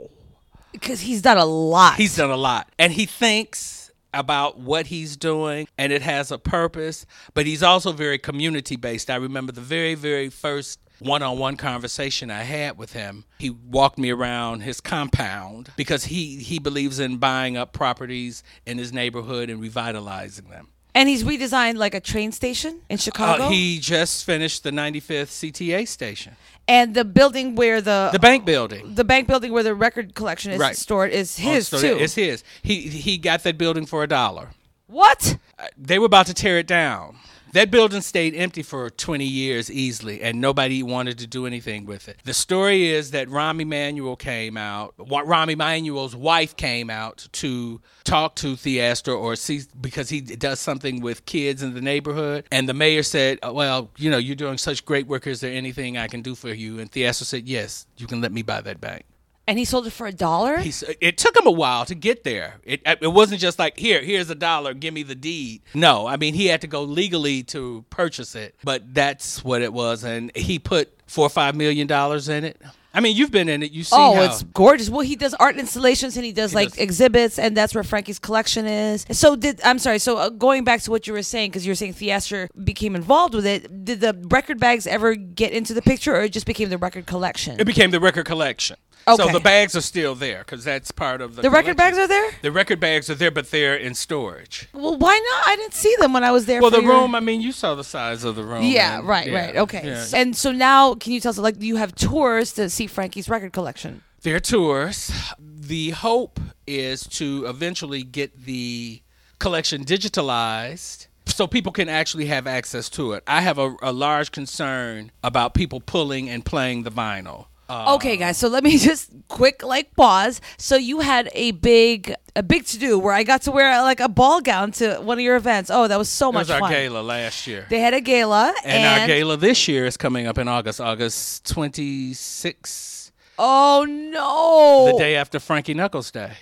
[0.73, 1.97] Because he's done a lot.
[1.97, 6.39] he's done a lot, and he thinks about what he's doing and it has a
[6.39, 12.30] purpose but he's also very community based i remember the very very first one-on-one conversation
[12.30, 17.16] i had with him he walked me around his compound because he he believes in
[17.16, 22.32] buying up properties in his neighborhood and revitalizing them and he's redesigned like a train
[22.32, 23.44] station in Chicago.
[23.44, 26.36] uh, he just finished the 95th cta station
[26.68, 30.53] and the building where the the bank building the bank building where the record collection
[30.53, 30.76] is Right.
[30.76, 32.03] stored is his Oh, so too.
[32.03, 34.51] it's his he he got that building for a dollar
[34.86, 35.36] what?
[35.57, 37.16] Uh, they were about to tear it down.
[37.53, 42.09] That building stayed empty for 20 years easily, and nobody wanted to do anything with
[42.09, 42.18] it.
[42.24, 48.36] The story is that Rahm Emanuel came out, Rahm Emanuel's wife came out to talk
[48.36, 52.46] to Theaster or see, because he does something with kids in the neighborhood.
[52.53, 55.26] And the mayor said, "Uh, Well, you know, you're doing such great work.
[55.26, 56.78] Is there anything I can do for you?
[56.78, 59.05] And Theaster said, Yes, you can let me buy that bank.
[59.51, 60.59] And he sold it for a dollar?
[60.59, 62.61] He's, it took him a while to get there.
[62.62, 65.62] It it wasn't just like here, here's a dollar, give me the deed.
[65.74, 69.72] No, I mean he had to go legally to purchase it, but that's what it
[69.72, 72.62] was, and he put four or five million dollars in it.
[72.94, 73.70] I mean, you've been in it.
[73.70, 74.90] You see Oh, how it's gorgeous.
[74.90, 78.18] Well, he does art installations and he does like does- exhibits, and that's where Frankie's
[78.20, 79.07] collection is.
[79.12, 79.98] So, did I'm sorry.
[80.01, 82.94] So, uh, going back to what you were saying, because you were saying Theaster became
[82.96, 83.84] involved with it.
[83.84, 87.07] Did the record bags ever get into the picture, or it just became the record
[87.07, 87.61] collection?
[87.61, 88.76] it became the record collection.
[89.07, 91.42] So the bags are still there because that's part of the.
[91.42, 92.30] the record bags are there.
[92.42, 94.68] The record bags are there, but they're in storage.
[94.72, 95.48] Well, why not?
[95.48, 96.61] I didn't see them when I was there.
[96.61, 97.14] Well, for the your- room.
[97.14, 98.64] I mean, you saw the size of the room.
[98.64, 99.57] Yeah, and- right, yeah, right.
[99.57, 99.82] Okay.
[99.84, 100.07] yeah.
[100.14, 103.53] And so now, can you tell us, like, you have tours to see Frankie's record
[103.53, 104.03] collection?
[104.22, 105.11] They're tours.
[105.38, 109.03] The hope is to eventually get the
[109.38, 113.22] collection digitalized so people can actually have access to it.
[113.26, 117.46] I have a, a large concern about people pulling and playing the vinyl.
[117.71, 118.37] Uh, Okay, guys.
[118.37, 120.41] So let me just quick like pause.
[120.59, 124.01] So you had a big a big to do where I got to wear like
[124.01, 125.71] a ball gown to one of your events.
[125.73, 126.71] Oh, that was so it much was our fun.
[126.73, 127.66] gala last year.
[127.71, 131.45] They had a gala and, our gala this year is coming up in August, August
[131.55, 134.93] 26th, Oh no!
[134.93, 136.33] the day after Frankie Knuckles Day.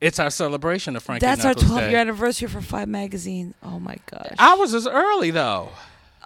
[0.00, 1.90] It's our celebration of Frankie That's our Knuckles 12 Day.
[1.90, 3.54] year anniversary for Five Magazine.
[3.62, 4.34] Oh my gosh.
[4.38, 5.70] I was as early though.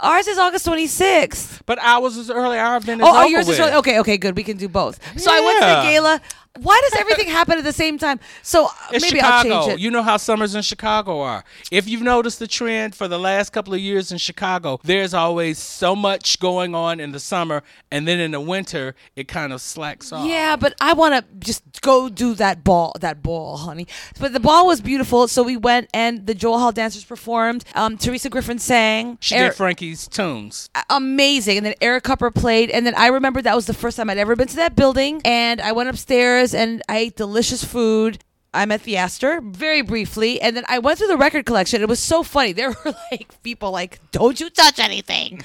[0.00, 1.60] Ours is August 26th.
[1.66, 2.58] But ours as early.
[2.58, 3.58] Our event is Oh, oh, over yours is with.
[3.60, 3.98] really, okay.
[4.00, 4.36] Okay, good.
[4.36, 5.00] We can do both.
[5.20, 5.82] So I went to Yeah.
[5.82, 6.20] the gala.
[6.60, 8.20] Why does everything happen at the same time?
[8.42, 9.54] So uh, It's maybe Chicago.
[9.54, 9.80] I'll change it.
[9.82, 11.44] You know how summers in Chicago are.
[11.70, 15.58] If you've noticed the trend for the last couple of years in Chicago, there's always
[15.58, 19.60] so much going on in the summer, and then in the winter it kind of
[19.60, 20.26] slacks off.
[20.26, 23.86] Yeah, but I want to just go do that ball, that ball, honey.
[24.20, 27.64] But the ball was beautiful, so we went and the Joel Hall dancers performed.
[27.74, 29.18] Um, Teresa Griffin sang.
[29.20, 30.68] She Eric- did Frankie's tunes.
[30.90, 31.56] amazing.
[31.58, 32.70] And then Eric Kupper played.
[32.70, 35.20] And then I remember that was the first time I'd ever been to that building.
[35.24, 38.18] And I went upstairs and I ate delicious food.
[38.54, 41.82] I met Theaster very briefly, and then I went through the record collection.
[41.82, 42.52] It was so funny.
[42.56, 45.42] There were like people like, "Don't you touch anything,"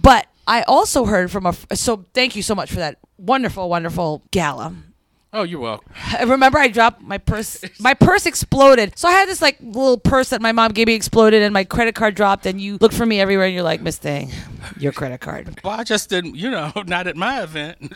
[0.00, 4.22] but I also heard from a So thank you so much for that wonderful, wonderful
[4.30, 4.74] gala.
[5.36, 5.92] Oh, you're welcome.
[6.12, 7.60] I remember I dropped my purse.
[7.80, 8.96] My purse exploded.
[8.96, 11.64] So I had this like little purse that my mom gave me exploded, and my
[11.64, 12.46] credit card dropped.
[12.46, 14.30] And you looked for me everywhere, and you're like, Miss Thing,
[14.78, 15.60] your credit card.
[15.64, 17.94] Well, I just didn't, you know, not at my event.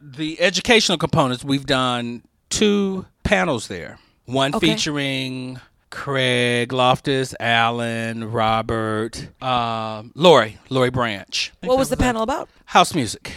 [0.00, 3.98] The educational components, we've done two panels there.
[4.24, 4.68] One Okay.
[4.74, 11.52] featuring Craig Loftis, Alan, Robert, um, Lori, Lori Branch.
[11.62, 12.48] What was the panel about?
[12.66, 13.32] House music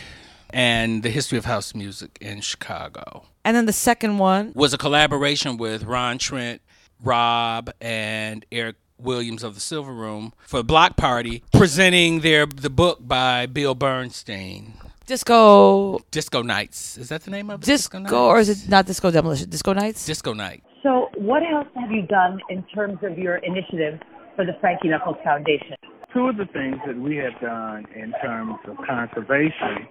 [0.51, 3.25] and the history of house music in Chicago.
[3.43, 4.51] And then the second one.
[4.55, 6.61] Was a collaboration with Ron Trent,
[7.03, 12.69] Rob, and Eric Williams of the Silver Room for a block party presenting their the
[12.69, 14.75] book by Bill Bernstein.
[15.05, 16.97] Disco, Disco Nights.
[16.97, 17.65] Is that the name of it?
[17.65, 19.49] disco, or is it not disco demolition?
[19.49, 20.05] Disco nights.
[20.05, 20.63] Disco Night?
[20.81, 23.99] So, what else have you done in terms of your initiative
[24.35, 25.75] for the Frankie Knuckles Foundation?
[26.13, 29.87] Two of the things that we have done in terms of conservation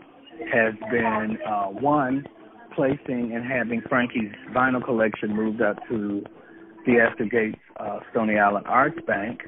[0.52, 2.24] has been uh, one,
[2.74, 6.24] placing and having Frankie's vinyl collection moved up to the
[6.86, 9.42] Theaster Gates uh, Stony Island Arts Bank.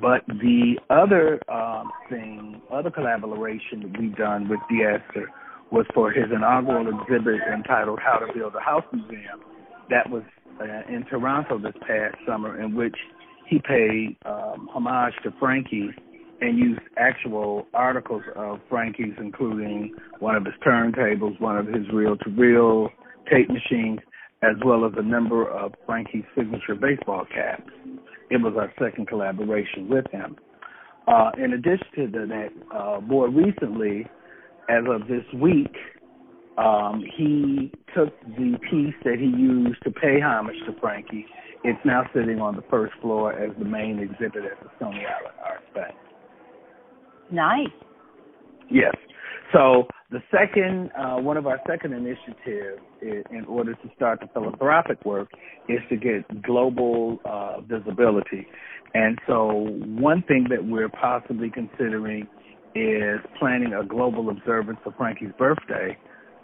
[0.00, 5.30] But the other um, thing, other collaboration that we've done with Theaster
[5.70, 9.40] was for his inaugural exhibit entitled How to Build a House Museum.
[9.88, 10.22] That was
[10.60, 12.96] uh, in Toronto this past summer, in which
[13.48, 15.90] he paid um, homage to Frankie
[16.40, 22.90] and used actual articles of Frankie's, including one of his turntables, one of his reel-to-reel
[23.30, 24.00] tape machines,
[24.42, 27.70] as well as a number of Frankie's signature baseball caps.
[28.30, 30.36] It was our second collaboration with him.
[31.06, 34.06] Uh, in addition to that, uh, more recently,
[34.68, 35.74] as of this week,
[36.58, 41.26] um, he took the piece that he used to pay homage to Frankie.
[41.64, 45.36] It's now sitting on the first floor as the main exhibit at the Stony Island
[45.44, 45.94] Arts Bank.
[47.30, 47.68] Nice.
[48.70, 48.94] Yes.
[49.56, 55.02] So the second, uh, one of our second initiatives in order to start the philanthropic
[55.06, 55.30] work
[55.66, 58.46] is to get global uh, visibility.
[58.92, 62.28] And so one thing that we're possibly considering
[62.74, 65.96] is planning a global observance of Frankie's birthday,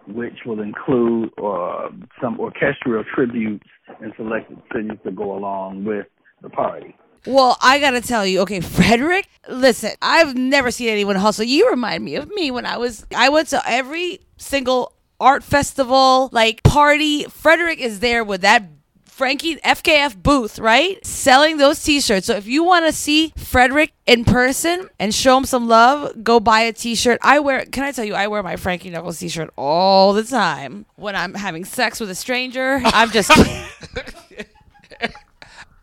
[0.09, 1.89] which will include uh,
[2.23, 3.67] some orchestral tributes
[4.01, 6.07] in selected cities to go along with
[6.41, 6.97] the party.
[7.27, 9.29] Well, I gotta tell you, okay, Frederick.
[9.49, 11.45] Listen, I've never seen anyone hustle.
[11.45, 13.07] You remind me of me when I was.
[13.15, 17.25] I went to every single art festival, like party.
[17.25, 18.65] Frederick is there with that
[19.05, 21.05] Frankie FKF booth, right?
[21.07, 22.27] Selling those t-shirts.
[22.27, 26.41] So if you want to see Frederick in person and show him some love, go
[26.41, 27.19] buy a t-shirt.
[27.23, 30.87] I wear can I tell you I wear my Frankie Knuckles t-shirt all the time
[30.97, 32.81] when I'm having sex with a stranger.
[32.85, 33.31] I'm just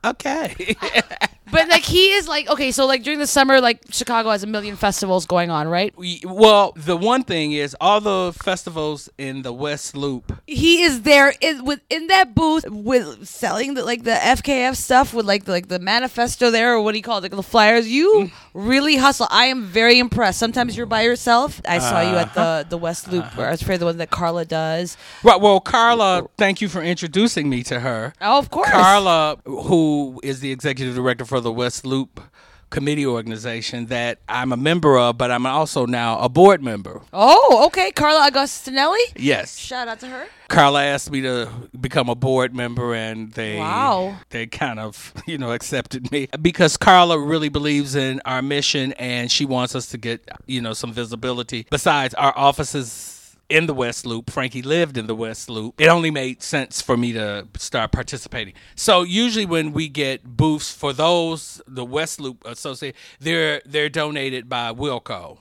[0.03, 0.75] Okay.
[1.51, 4.47] But like he is like okay, so like during the summer, like Chicago has a
[4.47, 5.95] million festivals going on, right?
[5.97, 10.33] We- well, the one thing is all the festivals in the West Loop.
[10.47, 15.13] He is there in with in that booth with selling the like the FKF stuff
[15.13, 17.43] with like the, like the manifesto there or what do you call it, like the
[17.43, 17.87] flyers.
[17.87, 18.31] You mm.
[18.53, 19.27] really hustle.
[19.29, 20.39] I am very impressed.
[20.39, 21.61] Sometimes you're by yourself.
[21.67, 22.63] I saw you at the uh-huh.
[22.69, 23.35] the West Loop uh-huh.
[23.35, 24.97] where I was afraid the one that Carla does.
[25.23, 25.39] Right.
[25.39, 28.13] Well, Carla, thank you for introducing me to her.
[28.21, 28.69] Oh, of course.
[28.69, 32.21] Carla, who is the executive director for the West Loop
[32.69, 37.01] committee organization that I'm a member of, but I'm also now a board member.
[37.11, 37.91] Oh, okay.
[37.91, 38.99] Carla Agostinelli.
[39.15, 39.57] Yes.
[39.57, 40.27] Shout out to her.
[40.49, 44.17] Carla asked me to become a board member and they Wow.
[44.29, 49.31] they kind of, you know, accepted me because Carla really believes in our mission and
[49.31, 51.65] she wants us to get, you know, some visibility.
[51.71, 53.18] Besides our offices
[53.49, 55.81] in the West Loop, Frankie lived in the West Loop.
[55.81, 58.53] It only made sense for me to start participating.
[58.75, 64.47] So usually when we get booths for those the West Loop associate, they're they're donated
[64.47, 65.39] by Wilco.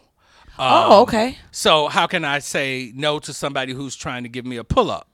[0.58, 1.38] oh, um, okay.
[1.52, 4.90] So how can I say no to somebody who's trying to give me a pull
[4.90, 5.06] up?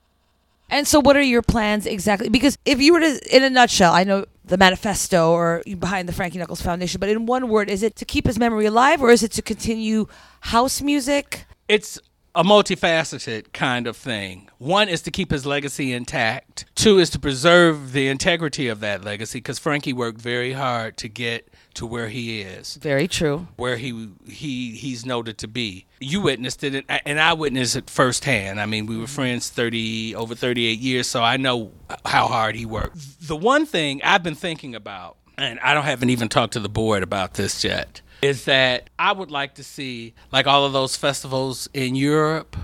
[0.67, 2.27] And so, what are your plans exactly?
[2.27, 6.13] Because if you were to, in a nutshell, I know the manifesto or behind the
[6.13, 9.11] Frankie Knuckles Foundation, but in one word, is it to keep his memory alive or
[9.11, 10.07] is it to continue
[10.41, 11.45] house music?
[11.67, 11.99] It's
[12.35, 14.49] a multifaceted kind of thing.
[14.57, 16.65] One is to keep his legacy intact.
[16.75, 21.07] Two is to preserve the integrity of that legacy because Frankie worked very hard to
[21.07, 23.47] get to where he is, Very true.
[23.57, 25.85] where he he he's noted to be.
[25.99, 28.59] You witnessed it, and- and I witnessed it firsthand.
[28.61, 29.13] I mean, we were mm-hmm.
[29.13, 31.71] friends thirty over thirty eight years, so I know
[32.05, 33.27] how hard he worked.
[33.27, 36.69] The one thing I've been thinking about, and I don't haven't even talked to the
[36.69, 40.95] board about this yet, is that I would like to see like all of those
[40.95, 42.55] festivals in Europe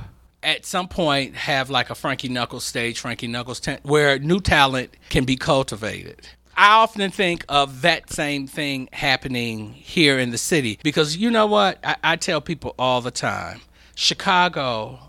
[0.44, 4.96] at some point have like a Frankie Knuckles stage, Frankie Knuckles tent, where new talent
[5.10, 6.28] can be cultivated.
[6.58, 11.48] I often think of that same thing happening here in the city because you know
[11.48, 11.80] what?
[11.84, 13.62] I, I tell people all the time
[13.96, 15.00] Chicago,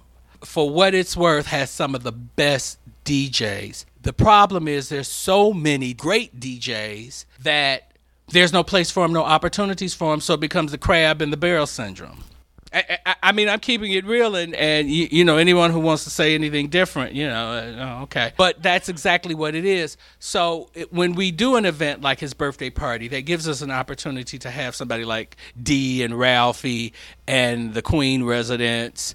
[0.44, 3.84] for what it's worth, has some of the best DJs.
[4.02, 7.91] The problem is there's so many great DJs that
[8.32, 11.30] there's no place for them, no opportunities for them, so it becomes the crab in
[11.30, 12.24] the barrel syndrome.
[12.74, 15.78] I, I, I mean, I'm keeping it real, and, and you, you know, anyone who
[15.80, 18.32] wants to say anything different, you know, uh, oh, okay.
[18.38, 19.98] But that's exactly what it is.
[20.18, 23.70] So it, when we do an event like his birthday party, that gives us an
[23.70, 26.94] opportunity to have somebody like Dee and Ralphie
[27.26, 29.14] and the Queen residents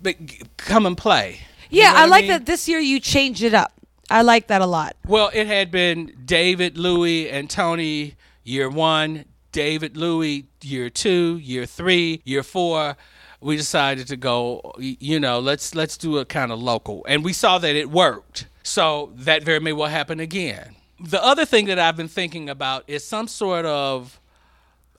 [0.00, 1.40] but g- come and play.
[1.70, 2.30] You Yeah, know I like mean?
[2.32, 3.72] that this year you changed it up.
[4.10, 4.96] I like that a lot.
[5.06, 8.14] Well, it had been David, Louie, and Tony
[8.44, 12.96] year one, David, Louie year two, year three, year four.
[13.40, 17.32] We decided to go, you know, let's let's do a kind of local, and we
[17.32, 18.46] saw that it worked.
[18.62, 20.76] So that very may well happen again.
[20.98, 24.18] The other thing that I've been thinking about is some sort of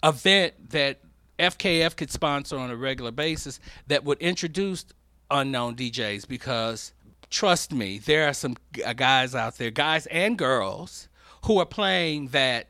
[0.04, 1.00] event that
[1.40, 4.86] FKF could sponsor on a regular basis that would introduce
[5.32, 6.94] unknown DJs because
[7.30, 11.08] trust me, there are some uh, guys out there, guys and girls,
[11.46, 12.68] who are playing that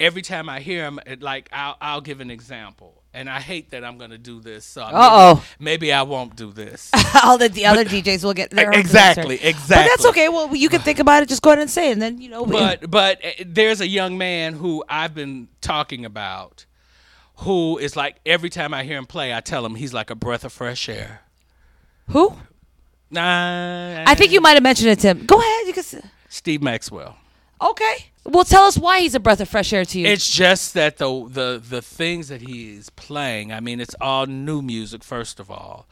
[0.00, 2.94] every time I hear them, like I'll, I'll give an example.
[3.14, 4.64] And I hate that I'm going to do this.
[4.66, 5.44] So maybe- Uh-oh.
[5.58, 6.90] Maybe, I won't do this.
[7.24, 9.76] All the, the other DJs will get their Exactly, exactly.
[9.76, 10.28] But that's okay.
[10.28, 11.28] Well, you can think about it.
[11.28, 12.44] Just go ahead and say, it, and then you know.
[12.44, 16.66] but but uh, there's a young man who I've been talking about
[17.36, 20.14] who is like every time I hear him play, I tell him he's like a
[20.14, 21.22] breath of fresh air.
[22.08, 22.36] who?
[23.10, 25.24] Nah, I think you might have mentioned it to him.
[25.24, 25.66] Go ahead.
[25.66, 25.84] You can.
[26.28, 27.16] Steve Maxwell.
[27.60, 28.10] Okay.
[28.28, 30.06] Well, tell us why he's a breath of fresh air to you.
[30.06, 33.52] It's just that the the the things that he is playing.
[33.52, 35.86] I mean, it's all new music first of all,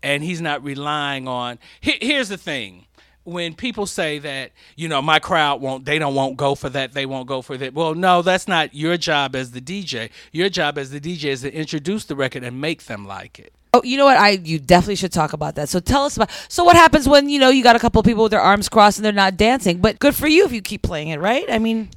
[0.00, 1.58] and he's not relying on.
[1.80, 2.86] Here, here's the thing:
[3.24, 6.92] when people say that you know my crowd won't, they don't won't go for that,
[6.92, 7.74] they won't go for that.
[7.74, 10.10] Well, no, that's not your job as the DJ.
[10.30, 13.52] Your job as the DJ is to introduce the record and make them like it.
[13.74, 14.18] Oh, you know what?
[14.18, 15.68] I you definitely should talk about that.
[15.70, 16.30] So tell us about.
[16.48, 18.68] So what happens when you know you got a couple of people with their arms
[18.68, 19.78] crossed and they're not dancing?
[19.80, 21.46] But good for you if you keep playing it, right?
[21.50, 21.88] I mean,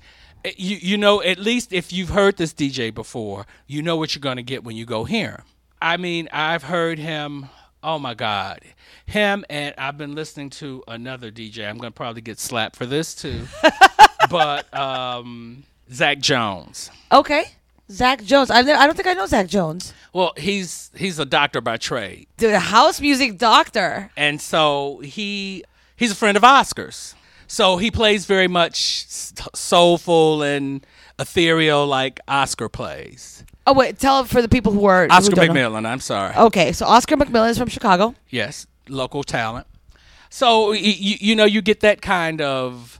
[0.45, 4.15] Eh, You you know at least if you've heard this DJ before, you know what
[4.15, 5.37] you're going to get when you go him.
[5.81, 7.49] I mean, I've heard him.
[7.83, 8.61] Oh my God,
[9.05, 11.69] him and I've been listening to another DJ.
[11.69, 13.47] I'm going to probably get slapped for this too,
[14.29, 16.89] but um, Zach Jones.
[17.11, 17.45] okay,
[17.91, 18.49] Zach Jones.
[18.49, 22.27] I I don't think I know Zach Jones, Well, he's he's a doctor by trade,
[22.37, 24.11] the house music doctor.
[24.17, 25.63] and so he
[25.95, 27.15] he's a friend of Oscar's.
[27.47, 30.85] So he plays very much s- soulful and
[31.19, 33.43] ethereal, like Oscar plays.
[33.67, 35.53] Oh wait, tell for the people who are who Oscar don't know.
[35.53, 35.85] McMillan.
[35.85, 36.35] I'm sorry.
[36.35, 38.15] Okay, so Oscar McMillan is from Chicago.
[38.29, 39.67] Yes, local talent.
[40.29, 42.99] So y- y- you know you get that kind of.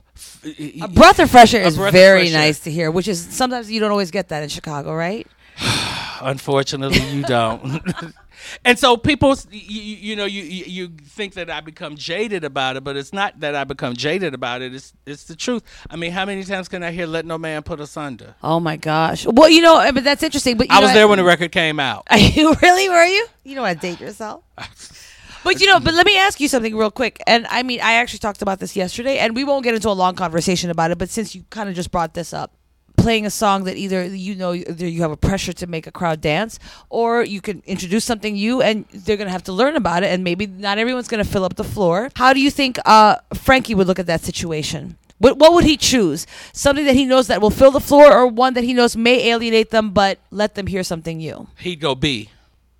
[0.82, 2.32] A breath of fresh air is very air.
[2.32, 5.26] nice to hear, which is sometimes you don't always get that in Chicago, right?
[6.20, 7.82] Unfortunately, you don't.
[8.64, 12.84] and so people, you, you know, you you think that I become jaded about it,
[12.84, 14.74] but it's not that I become jaded about it.
[14.74, 15.62] It's it's the truth.
[15.90, 18.34] I mean, how many times can I hear "Let no man put asunder"?
[18.42, 19.26] Oh my gosh.
[19.26, 20.56] Well, you know, eh, but that's interesting.
[20.56, 22.06] But I know, was there when the record came out.
[22.16, 23.26] you really were you?
[23.44, 24.42] You don't want to date yourself.
[25.46, 27.22] But you know, but let me ask you something real quick.
[27.24, 29.94] And I mean, I actually talked about this yesterday, and we won't get into a
[29.94, 30.98] long conversation about it.
[30.98, 32.50] But since you kind of just brought this up,
[32.96, 35.92] playing a song that either you know either you have a pressure to make a
[35.92, 36.58] crowd dance,
[36.90, 40.24] or you can introduce something new, and they're gonna have to learn about it, and
[40.24, 42.10] maybe not everyone's gonna fill up the floor.
[42.16, 44.98] How do you think uh, Frankie would look at that situation?
[45.18, 46.26] What, what would he choose?
[46.52, 49.30] Something that he knows that will fill the floor, or one that he knows may
[49.30, 51.46] alienate them, but let them hear something new?
[51.56, 52.30] He'd go B.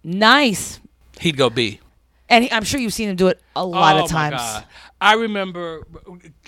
[0.02, 0.80] Nice.
[1.20, 1.78] He'd go B.
[2.28, 4.32] And he, I'm sure you've seen him do it a lot oh of times.
[4.32, 4.64] My God.
[5.00, 5.86] I remember.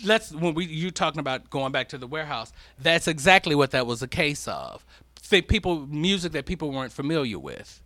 [0.03, 2.53] Let's when we you talking about going back to the warehouse.
[2.81, 4.85] That's exactly what that was a case of.
[5.31, 7.83] People music that people weren't familiar with.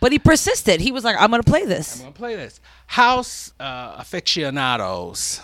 [0.00, 0.80] But he persisted.
[0.80, 1.96] He was like, I'm going to play this.
[1.96, 2.60] I'm gonna play this.
[2.86, 5.40] House uh, aficionados.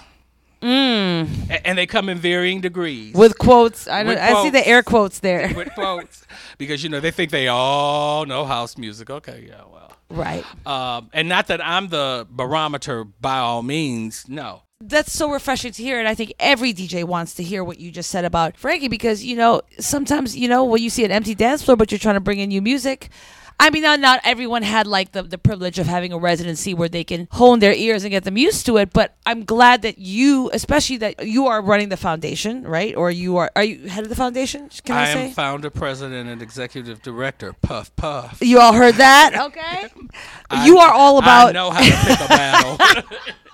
[0.63, 1.51] Mm.
[1.51, 3.15] A- and they come in varying degrees.
[3.15, 3.89] With quotes.
[3.89, 5.53] I, With don't, I see the air quotes there.
[5.57, 6.25] with quotes
[6.59, 9.11] because you know they think they all know house music.
[9.11, 10.45] Okay, yeah, well, right.
[10.67, 14.29] um, and not that I'm the barometer by all means.
[14.29, 15.99] No, That's so refreshing to hear.
[15.99, 19.25] And I think every DJ wants to hear what you just said about Frankie because,
[19.25, 22.17] you know, sometimes, you know, when you see an empty dance floor, but you're trying
[22.17, 23.09] to bring in new music.
[23.63, 26.89] I mean, not, not everyone had like the, the privilege of having a residency where
[26.89, 28.93] they can hone their ears and get them used to it.
[28.93, 32.93] But I'm glad that you, especially that you are running the foundation, right?
[32.97, 34.69] Or you are, are you head of the foundation?
[34.85, 35.27] Can I, I say?
[35.27, 37.53] am founder, president, and executive director.
[37.53, 38.39] Puff, puff.
[38.41, 39.31] You all heard that?
[39.53, 39.89] Okay.
[40.51, 41.51] I- you are all about.
[41.51, 42.79] I know how to pick a battle.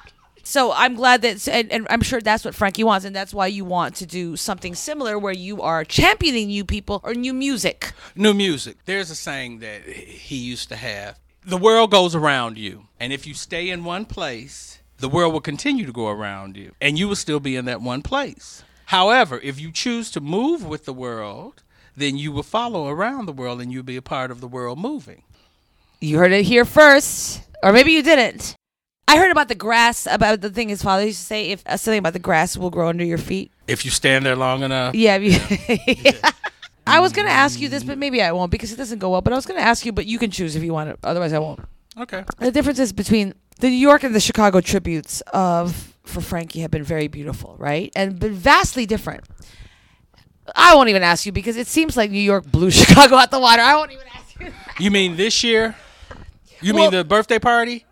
[0.48, 3.48] So I'm glad that, and, and I'm sure that's what Frankie wants, and that's why
[3.48, 7.92] you want to do something similar where you are championing new people or new music.
[8.16, 8.78] New music.
[8.86, 11.18] There's a saying that he used to have.
[11.44, 15.42] The world goes around you, and if you stay in one place, the world will
[15.42, 18.64] continue to go around you, and you will still be in that one place.
[18.86, 21.62] However, if you choose to move with the world,
[21.94, 24.78] then you will follow around the world, and you'll be a part of the world
[24.78, 25.24] moving.
[26.00, 28.54] You heard it here first, or maybe you didn't.
[29.08, 30.06] I heard about the grass.
[30.08, 32.70] About the thing his father used to say, if uh, something about the grass will
[32.70, 33.50] grow under your feet.
[33.66, 35.16] If you stand there long enough, Yeah.
[35.20, 35.22] if
[36.04, 36.12] you-
[36.86, 39.20] I was gonna ask you this, but maybe I won't because it doesn't go well.
[39.20, 40.98] But I was gonna ask you, but you can choose if you want it.
[41.04, 41.60] Otherwise, I won't.
[41.98, 42.24] okay.
[42.38, 46.84] The differences between the New York and the Chicago tributes of for Frankie have been
[46.84, 47.92] very beautiful, right?
[47.94, 49.24] And been vastly different.
[50.56, 53.38] I won't even ask you because it seems like New York blew Chicago out the
[53.40, 53.60] water.
[53.60, 54.52] I won't even ask you.
[54.78, 55.76] You mean this year?
[56.62, 57.84] You Well- mean the birthday party?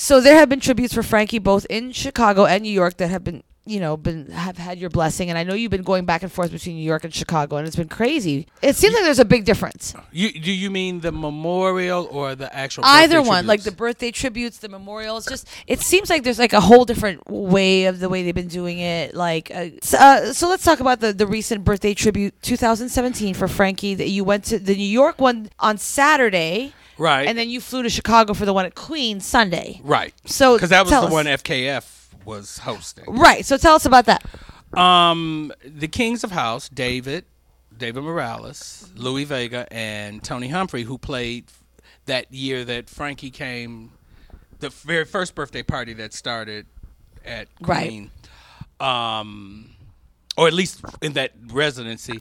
[0.00, 3.22] So there have been tributes for Frankie both in Chicago and New York that have
[3.22, 5.28] been, you know, been have had your blessing.
[5.28, 7.66] And I know you've been going back and forth between New York and Chicago, and
[7.66, 8.46] it's been crazy.
[8.62, 9.94] It seems like there's a big difference.
[10.10, 12.84] You do you mean the memorial or the actual?
[12.86, 15.26] Either one, like the birthday tributes, the memorials.
[15.26, 18.48] Just it seems like there's like a whole different way of the way they've been
[18.48, 19.14] doing it.
[19.14, 23.48] Like, uh, so, uh, so let's talk about the the recent birthday tribute 2017 for
[23.48, 23.94] Frankie.
[23.94, 27.82] That you went to the New York one on Saturday, right, and then you flew
[27.82, 29.80] to Chicago for the one at Queens Sunday.
[29.82, 31.12] right, So because that was the us.
[31.12, 33.04] one FKF was hosting.
[33.08, 33.44] Right.
[33.44, 34.24] So tell us about that.
[34.78, 37.24] Um, the Kings of House, David,
[37.76, 41.46] David Morales, Louie Vega, and Tony Humphrey, who played
[42.06, 43.90] that year that Frankie came,
[44.60, 46.66] the very first birthday party that started
[47.24, 47.88] at Right.
[47.88, 48.10] Queen,
[48.78, 49.70] um,
[50.36, 52.20] or at least in that residency.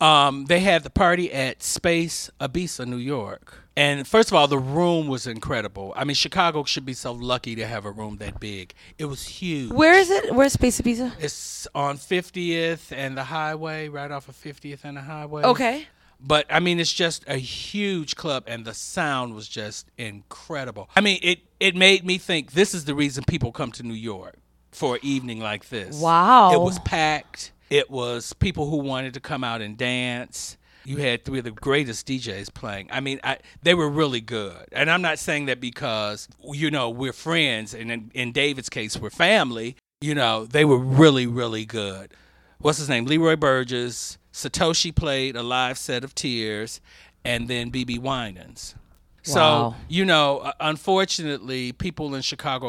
[0.00, 3.62] Um, they had the party at Space Ibiza, New York.
[3.78, 5.92] And first of all, the room was incredible.
[5.96, 8.72] I mean, Chicago should be so lucky to have a room that big.
[8.98, 9.70] It was huge.
[9.70, 10.34] Where is it?
[10.34, 11.12] Where's Space Ibiza?
[11.20, 15.42] It's on 50th and the highway, right off of 50th and the highway.
[15.42, 15.86] Okay.
[16.18, 20.88] But I mean, it's just a huge club, and the sound was just incredible.
[20.96, 23.92] I mean, it it made me think this is the reason people come to New
[23.92, 24.36] York
[24.72, 26.00] for an evening like this.
[26.00, 26.52] Wow.
[26.54, 27.52] It was packed.
[27.70, 30.56] It was people who wanted to come out and dance.
[30.84, 32.88] You had three of the greatest DJs playing.
[32.92, 34.66] I mean, I, they were really good.
[34.70, 38.96] And I'm not saying that because, you know, we're friends, and in, in David's case,
[38.96, 39.74] we're family.
[40.00, 42.12] You know, they were really, really good.
[42.58, 43.04] What's his name?
[43.06, 44.16] Leroy Burgess.
[44.32, 46.80] Satoshi played a live set of Tears,
[47.24, 48.74] and then BeBe Winans.
[49.22, 49.76] So Wow.
[49.88, 52.68] you know, uh, unfortunately, people in Chicago,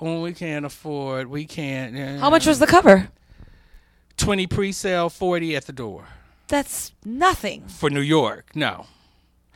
[0.00, 1.96] oh, we can't afford, we can't.
[2.18, 3.08] How much was the cover?
[4.20, 6.04] Twenty pre-sale, forty at the door
[6.48, 7.62] That's nothing.
[7.66, 8.50] for New York?
[8.54, 8.86] No,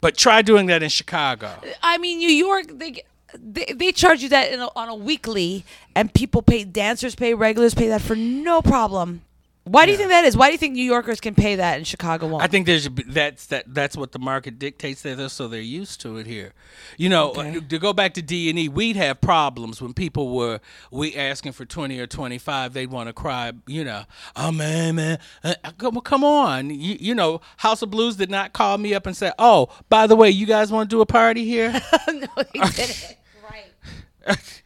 [0.01, 1.51] but try doing that in Chicago.
[1.83, 3.03] I mean, New York, they
[3.37, 7.35] they, they charge you that in a, on a weekly, and people pay dancers pay
[7.35, 9.23] regulars pay that for no problem.
[9.67, 10.37] Why do you think that is?
[10.37, 12.43] Why do you think New Yorkers can pay that and Chicago won't?
[12.43, 16.19] I think there's that's that that's what the market dictates there, so they're used to
[16.19, 16.53] it here.
[16.99, 17.57] You know, Okay.
[17.57, 20.61] uh, to go back to D and E, we'd have problems when people were
[20.91, 22.75] we asking for twenty or twenty five.
[22.75, 23.53] They'd want to cry.
[23.67, 24.05] You know,
[24.37, 26.69] oh man, man, uh, come come on.
[26.69, 30.07] You, you know, House of Blues did not call me up and say, oh, by
[30.07, 31.71] the way, you guys want to do a party here?
[32.09, 33.17] no, they didn't.
[34.29, 34.63] right.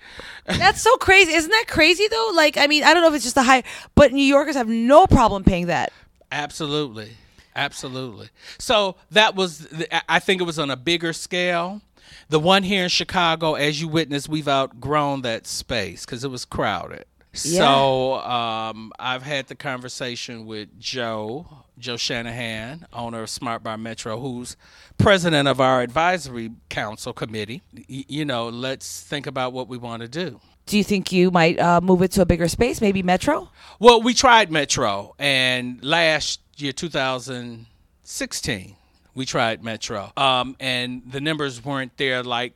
[0.48, 1.32] That's so crazy.
[1.32, 2.32] Isn't that crazy though?
[2.34, 3.62] Like, I mean, I don't know if it's just the high,
[3.94, 5.92] but New Yorkers have no problem paying that.
[6.32, 7.10] Absolutely.
[7.54, 8.28] Absolutely.
[8.58, 9.66] So that was,
[10.08, 11.82] I think it was on a bigger scale.
[12.28, 16.44] The one here in Chicago, as you witnessed, we've outgrown that space because it was
[16.44, 17.04] crowded.
[17.32, 21.46] So um, I've had the conversation with Joe,
[21.78, 24.56] Joe Shanahan, owner of Smart Bar Metro, who's
[24.96, 27.62] president of our advisory council committee.
[27.88, 30.40] Y- you know, let's think about what we want to do.
[30.66, 33.48] Do you think you might uh, move it to a bigger space, maybe Metro?
[33.78, 38.76] Well, we tried Metro, and last year, 2016,
[39.14, 42.54] we tried Metro, um, and the numbers weren't there like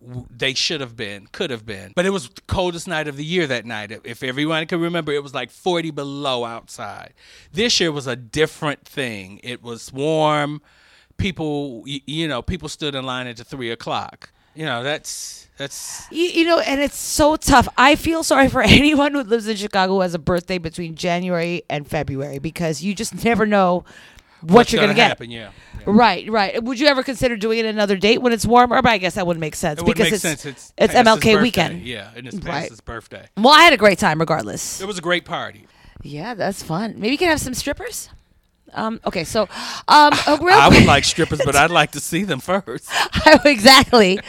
[0.00, 1.92] they should have been, could have been.
[1.94, 3.90] But it was the coldest night of the year that night.
[4.04, 7.14] If- everyone can remember, it was like 40 below outside.
[7.52, 9.40] This year was a different thing.
[9.42, 10.62] It was warm.
[11.16, 14.30] People, you know, people stood in line at three o'clock.
[14.54, 17.68] You know, that's that's You, you know, and it's so tough.
[17.76, 21.62] I feel sorry for anyone who lives in Chicago who has a birthday between January
[21.68, 23.84] and February because you just never know
[24.40, 25.08] what what's you're going to gonna get.
[25.08, 25.30] happen.
[25.30, 25.50] Yeah.
[25.78, 25.84] yeah.
[25.86, 26.62] Right, right.
[26.62, 28.80] Would you ever consider doing it another date when it's warmer?
[28.82, 30.44] But I guess that wouldn't make sense It because make it's sense.
[30.46, 31.82] It's, it's MLK weekend.
[31.82, 32.68] Yeah, and it's Right.
[32.68, 33.26] his birthday.
[33.36, 34.80] Well, I had a great time regardless.
[34.80, 35.66] It was a great party.
[36.02, 36.94] Yeah, that's fun.
[36.98, 38.08] Maybe you can have some strippers.
[38.74, 39.48] Um, okay, so um,
[39.88, 42.90] I would like strippers, but I'd like to see them first.
[43.44, 44.20] exactly.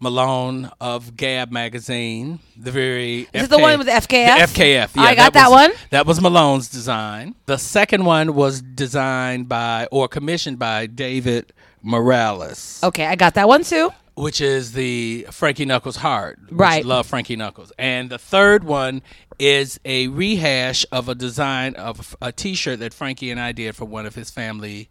[0.00, 2.38] Malone of Gab magazine.
[2.56, 4.08] The very Is it the one with FKF?
[4.08, 4.94] The FKF.
[4.96, 5.72] Yeah, I got that was- one.
[5.90, 7.34] That was Malone's design.
[7.46, 12.80] The second one was designed by or commissioned by David Morales.
[12.82, 13.90] Okay, I got that one too.
[14.14, 16.40] which is the Frankie Knuckles heart.
[16.50, 16.84] Right.
[16.84, 17.70] Love Frankie Knuckles.
[17.78, 19.00] And the third one
[19.38, 23.84] is a rehash of a design of a T-shirt that Frankie and I did for
[23.84, 24.88] one of his family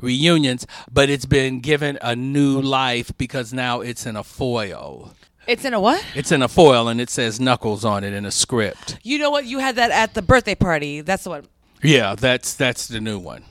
[0.00, 5.12] reunions, but it's been given a new life because now it's in a foil.
[5.46, 6.04] It's in a what?
[6.14, 8.98] It's in a foil and it says Knuckles on it in a script.
[9.02, 9.44] You know what?
[9.44, 11.00] You had that at the birthday party.
[11.02, 11.46] That's the one.
[11.82, 13.44] Yeah, that's that's the new one.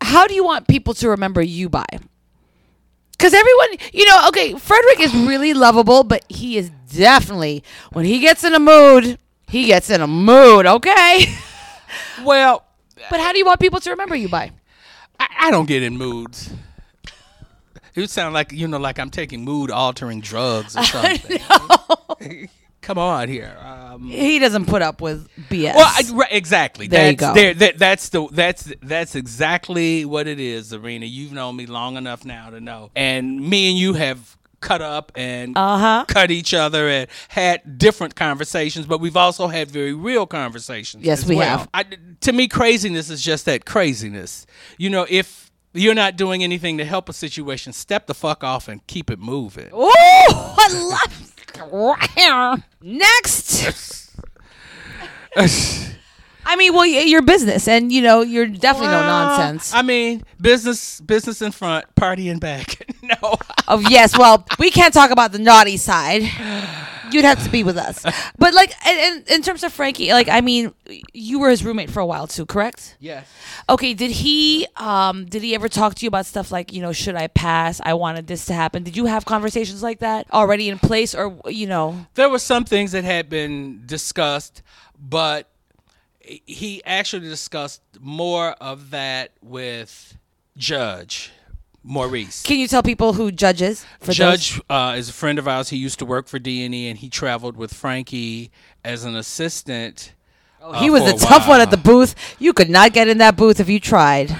[0.00, 1.86] How do you want people to remember you by?
[3.12, 7.62] Because everyone, you know, okay, Frederick is really lovable, but he is definitely,
[7.92, 9.16] when he gets in a mood,
[9.46, 11.26] he gets in a mood, okay?
[12.24, 12.64] Well,
[13.10, 14.50] but how do you want people to remember you by?
[15.30, 16.52] I, I don't get in moods.
[17.94, 22.48] It would sound like you know, like I'm taking mood altering drugs or something.
[22.80, 23.56] come on here.
[23.60, 25.74] Um, He doesn't put up with BS.
[25.74, 26.88] well, I, right, exactly.
[26.88, 27.34] There you go.
[27.34, 31.08] There, that, that's the that's that's exactly what it is, Czarina.
[31.10, 35.12] You've known me long enough now to know, and me and you have cut up
[35.14, 36.04] and Uh-huh.
[36.08, 41.04] cut each other and had different conversations, but we've also had very real conversations.
[41.04, 41.58] Yes, we well.
[41.58, 41.68] have.
[41.74, 41.84] I,
[42.22, 44.46] to me, craziness is just that craziness.
[44.78, 48.68] You know, if you're not doing anything to help a situation, step the fuck off
[48.68, 49.68] and keep it moving.
[49.72, 52.62] Oh, I love.
[52.82, 54.10] Next.
[56.44, 59.72] I mean, well, your business, and you know, you're definitely no nonsense.
[59.74, 62.84] I mean, business, business in front, party in back.
[63.02, 63.36] no,
[63.68, 66.22] Oh yes, well, we can't talk about the naughty side.
[67.12, 68.04] You'd have to be with us.
[68.38, 70.74] But like, and, and in terms of Frankie, like, I mean,
[71.12, 72.96] you were his roommate for a while too, correct?
[72.98, 73.26] yes.
[73.68, 73.94] Okay.
[73.94, 77.14] Did he, um, did he ever talk to you about stuff like, you know, should
[77.14, 77.80] I pass?
[77.84, 78.82] I wanted this to happen.
[78.82, 82.06] Did you have conversations like that already in place, or you know?
[82.14, 84.62] There were some things that had been discussed,
[84.98, 85.48] but
[86.24, 90.16] he actually discussed more of that with
[90.56, 91.30] Judge
[91.82, 92.42] Maurice.
[92.42, 95.70] Can you tell people who judges for Judge uh, is a friend of ours.
[95.70, 98.50] He used to work for D and E, and he traveled with Frankie
[98.84, 100.12] as an assistant.
[100.62, 102.14] uh, He was a a tough one at the booth.
[102.38, 104.36] You could not get in that booth if you tried.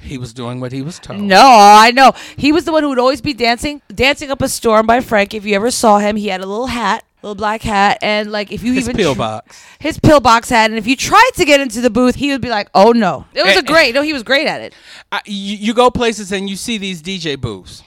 [0.00, 1.20] He was doing what he was told.
[1.20, 2.12] No, I know.
[2.36, 5.34] He was the one who would always be dancing, dancing up a storm by Frank.
[5.34, 8.52] If you ever saw him, he had a little hat, little black hat, and like
[8.52, 9.50] if you His even pill tr-
[9.80, 12.48] his pillbox hat, and if you tried to get into the booth, he would be
[12.50, 13.62] like, "Oh no!" It was a eh, eh.
[13.62, 13.94] great.
[13.94, 14.74] No, he was great at it.
[15.10, 17.82] I, you, you go places and you see these DJ booths,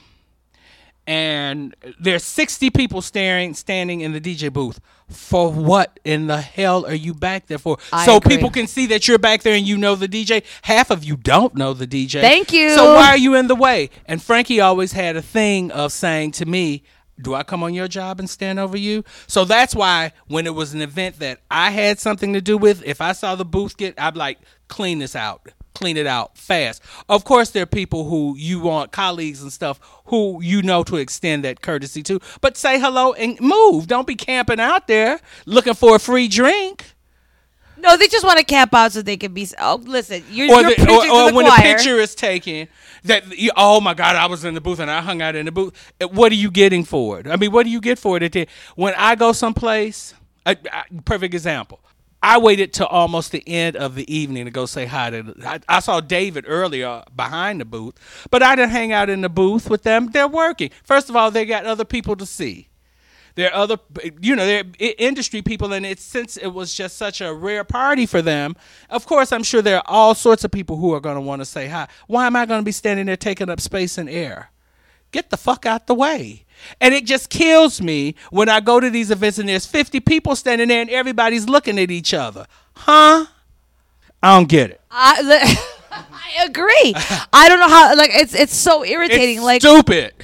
[1.06, 4.80] and there's 60 people staring, standing in the DJ booth.
[5.08, 7.76] For what in the hell are you back there for?
[7.92, 8.36] I so agree.
[8.36, 10.42] people can see that you're back there and you know the DJ.
[10.62, 12.22] Half of you don't know the DJ.
[12.22, 12.70] Thank you.
[12.70, 13.90] So why are you in the way?
[14.06, 16.82] And Frankie always had a thing of saying to me,
[17.20, 19.04] do I come on your job and stand over you?
[19.26, 22.82] So that's why when it was an event that I had something to do with,
[22.84, 24.38] if I saw the booth get, I'd like
[24.68, 26.82] clean this out, clean it out fast.
[27.08, 30.96] Of course, there are people who you want, colleagues and stuff, who you know to
[30.96, 32.20] extend that courtesy to.
[32.40, 33.86] But say hello and move.
[33.86, 36.91] Don't be camping out there looking for a free drink.
[37.82, 39.48] No, they just want to camp out so they can be.
[39.58, 41.58] Oh, listen, you're, Or, you're the, or, or to the when choir.
[41.58, 42.68] a picture is taken,
[43.04, 45.46] that you, oh my God, I was in the booth and I hung out in
[45.46, 45.92] the booth.
[46.00, 47.26] Uh, What are you getting for it?
[47.26, 48.32] I mean, what do you get for it?
[48.32, 50.14] The- When I go someplace,
[50.46, 51.80] a, a perfect example.
[52.24, 55.34] I waited till almost the end of the evening to go say hi to.
[55.44, 57.96] I, I saw David earlier behind the booth,
[58.30, 60.06] but I didn't hang out in the booth with them.
[60.12, 60.70] They're working.
[60.84, 62.68] First of all, they got other people to see.
[63.34, 63.78] There are other,
[64.20, 64.64] you know, they're
[64.98, 68.56] industry people, and it's since it was just such a rare party for them.
[68.90, 71.40] Of course, I'm sure there are all sorts of people who are going to want
[71.40, 71.88] to say hi.
[72.06, 74.50] Why am I going to be standing there taking up space and air?
[75.12, 76.44] Get the fuck out the way.
[76.80, 80.36] And it just kills me when I go to these events and there's 50 people
[80.36, 82.46] standing there and everybody's looking at each other.
[82.74, 83.26] Huh?
[84.22, 84.80] I don't get it.
[84.90, 85.58] I,
[85.90, 86.94] I agree.
[87.32, 87.94] I don't know how.
[87.96, 89.36] Like it's it's so irritating.
[89.36, 90.14] It's like stupid.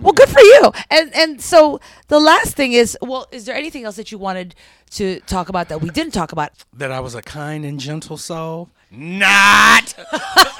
[0.00, 0.72] Well, good for you.
[0.90, 4.54] And and so the last thing is, well, is there anything else that you wanted
[4.90, 6.52] to talk about that we didn't talk about?
[6.72, 8.70] That I was a kind and gentle soul?
[8.90, 9.94] Not.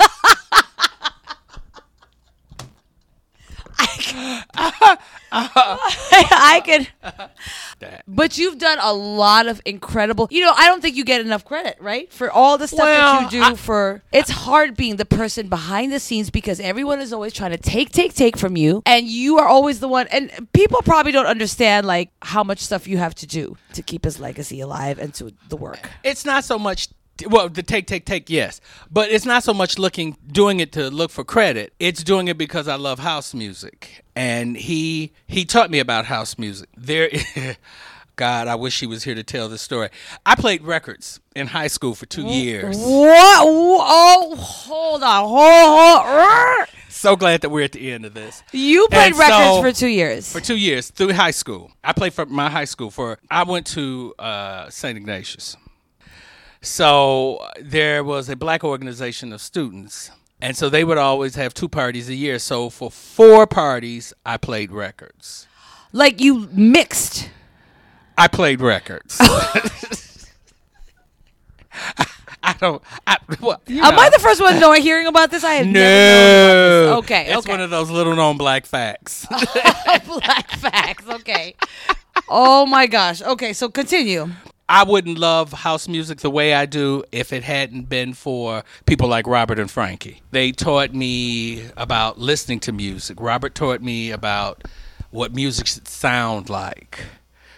[5.30, 6.88] I could.
[7.80, 8.02] That.
[8.08, 10.26] But you've done a lot of incredible.
[10.30, 13.20] You know, I don't think you get enough credit, right, for all the stuff Well,
[13.22, 13.56] that you do.
[13.56, 17.56] for it's hard being the person behind the scenes because everyone is always trying to
[17.58, 20.06] take, take, take from you, and you are always the one.
[20.08, 24.04] And people probably don't understand like how much stuff you have to do to keep
[24.04, 25.88] his legacy alive and to the work.
[26.02, 26.88] it's not so much
[27.26, 28.60] well the take take take yes
[28.92, 32.38] but it's not so much looking doing it to look for credit it's doing it
[32.38, 37.08] because i love house music and he he taught me about house music there
[38.16, 39.88] god i wish he was here to tell this story
[40.26, 43.44] i played records in high school for two years What?
[43.46, 45.24] Oh, hold on.
[45.28, 46.68] Hold, hold.
[46.88, 49.72] so glad that we're at the end of this You played And records so- for
[49.72, 50.32] two years.
[50.32, 51.70] for two years through high school.
[51.84, 53.18] I played for my high school for.
[53.30, 54.96] I went to uh, St.
[54.98, 55.56] Ignatius.
[56.60, 60.10] So there was a black organization of students,
[60.40, 62.38] and so they would always have two parties a year.
[62.38, 65.46] So for four parties, I played records.
[65.92, 67.30] like you mixed.
[68.16, 69.18] I played records.
[72.40, 72.82] I don't.
[73.06, 74.00] I, well, Am know.
[74.00, 75.44] I the first one knowing hearing about this?
[75.44, 76.84] I have never known No.
[76.92, 77.04] about this.
[77.10, 77.52] Okay, It's okay.
[77.52, 79.26] one of those little known black facts.
[80.06, 81.04] Black facts.
[81.08, 81.54] Okay.
[82.28, 83.20] oh my gosh.
[83.22, 84.30] Okay, so continue.
[84.68, 89.08] I wouldn't love house music the way I do if it hadn't been for people
[89.08, 90.20] like Robert and Frankie.
[90.30, 93.18] They taught me about listening to music.
[93.20, 94.64] Robert taught me about
[95.10, 97.00] what music should sound like.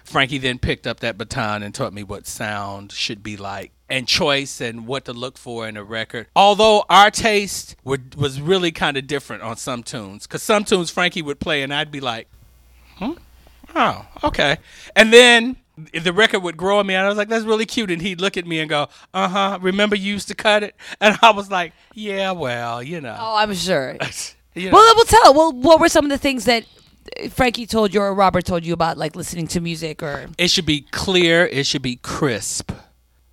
[0.04, 4.06] Frankie then picked up that baton and taught me what sound should be like and
[4.06, 6.28] choice and what to look for in a record.
[6.36, 11.22] Although our taste was really kind of different on some tunes, because some tunes Frankie
[11.22, 12.28] would play and I'd be like,
[12.96, 13.12] hmm?
[13.74, 14.58] Oh, okay.
[14.96, 15.56] And then
[16.02, 17.90] the record would grow on me and I was like, that's really cute.
[17.90, 20.74] And he'd look at me and go, uh huh, remember you used to cut it?
[21.00, 23.16] And I was like, yeah, well, you know.
[23.18, 23.96] Oh, I'm sure.
[24.52, 24.72] You know.
[24.78, 25.32] Well, we'll tell.
[25.32, 26.64] Well, what were some of the things that
[27.30, 30.26] Frankie told you or Robert told you about, like listening to music or?
[30.38, 32.72] it should be clear, it should be crisp.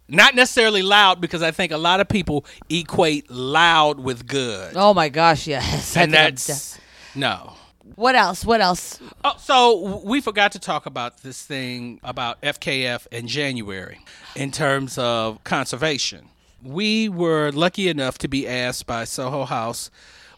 [0.07, 4.73] Not necessarily loud because I think a lot of people equate loud with good.
[4.75, 5.97] Oh my gosh, yes.
[5.97, 6.79] And that's
[7.15, 7.53] no.
[7.97, 8.45] What else?
[8.45, 8.99] What else?
[9.23, 13.99] Oh, so we forgot to talk about this thing about FKF in January
[14.35, 16.29] in terms of conservation.
[16.63, 19.89] We were lucky enough to be asked by Soho House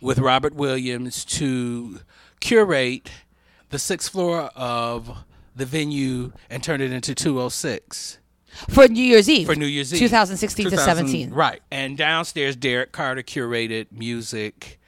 [0.01, 1.99] with Robert Williams to
[2.39, 3.11] curate
[3.69, 5.17] the sixth floor of
[5.55, 8.19] the venue and turn it into 206
[8.69, 9.45] For New Year's Eve.
[9.47, 9.99] for New Year's Eve.
[9.99, 11.31] 2016 to 2000 17.
[11.33, 11.61] Right.
[11.69, 14.78] And downstairs, Derek Carter curated music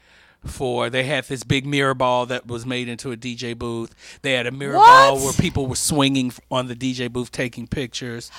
[0.46, 0.90] for.
[0.90, 3.94] They had this big mirror ball that was made into a DJ booth.
[4.22, 4.86] They had a mirror What?
[4.88, 8.32] ball where people were swinging on the DJ booth taking pictures.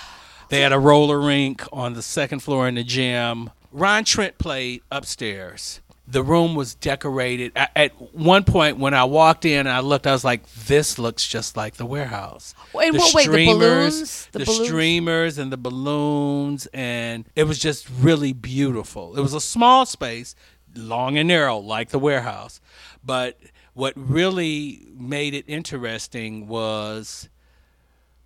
[0.48, 3.50] They had a roller rink on the second floor in the gym.
[3.70, 5.80] Ron Trent played upstairs.
[6.06, 7.52] The room was decorated.
[7.56, 10.06] At one point, when I walked in, I looked.
[10.06, 14.28] I was like, "This looks just like the warehouse." Wait, what- the streamers, balloons?
[14.32, 14.66] The the, balloons?
[14.66, 19.16] streamers, and the balloons, and it was just really beautiful.
[19.16, 20.34] It was a small space,
[20.74, 22.60] long and narrow, like the warehouse.
[23.04, 23.38] But
[23.74, 27.28] what really made it interesting was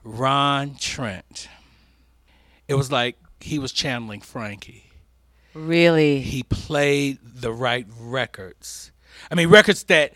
[0.04, 1.48] Ron Trent.
[2.68, 4.84] It was like he was channeling Frankie
[5.54, 6.20] Really?
[6.20, 8.92] he played the right records.
[9.30, 10.12] I mean, records that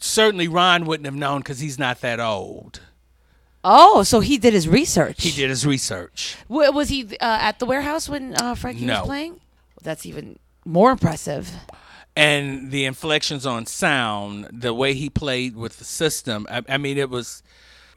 [0.00, 2.80] certainly Ron wouldn't have known because he's not that old.
[3.62, 5.22] Oh, so he did his research.
[5.22, 6.36] He did his research.
[6.48, 9.00] W- was he uh, at the warehouse when uh, Frankie No.
[9.00, 9.40] was playing?
[9.82, 10.38] That's even
[10.68, 11.50] more impressive.
[12.14, 16.98] And the inflections on sound, the way he played with the system, I, I mean,
[16.98, 17.42] it was,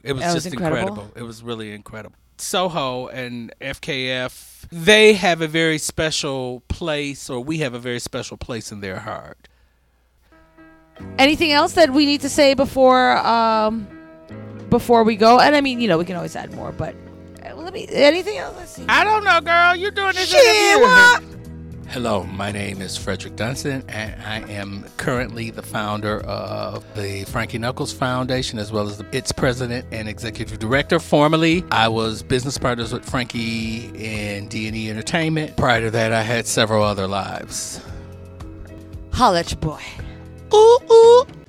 [0.03, 0.89] it was That was just incredible.
[0.89, 1.11] incredible.
[1.15, 2.15] It was really incredible.
[2.37, 8.37] Soho and FKF, they have a very special place, or we have a very special
[8.37, 9.47] place in their heart.
[11.17, 13.87] Anything else that we need to say before um,
[14.69, 15.39] before we go?
[15.39, 16.95] And I mean, you know, we can always add more, but
[17.43, 17.87] uh, let me.
[17.89, 18.55] Anything else?
[18.55, 18.85] Let's see.
[18.87, 19.75] I don't know, girl.
[19.75, 20.29] You're doing this.
[20.29, 21.40] Shit?
[21.91, 27.57] Hello, my name is Frederick Dunson, and I am currently the founder of the Frankie
[27.57, 30.99] Knuckles Foundation, as well as the, its president and executive director.
[30.99, 35.57] Formerly, I was business partners with Frankie in D&E Entertainment.
[35.57, 37.81] Prior to that, I had several other lives.
[39.11, 39.81] Holla your boy.
[40.53, 41.40] Ooh.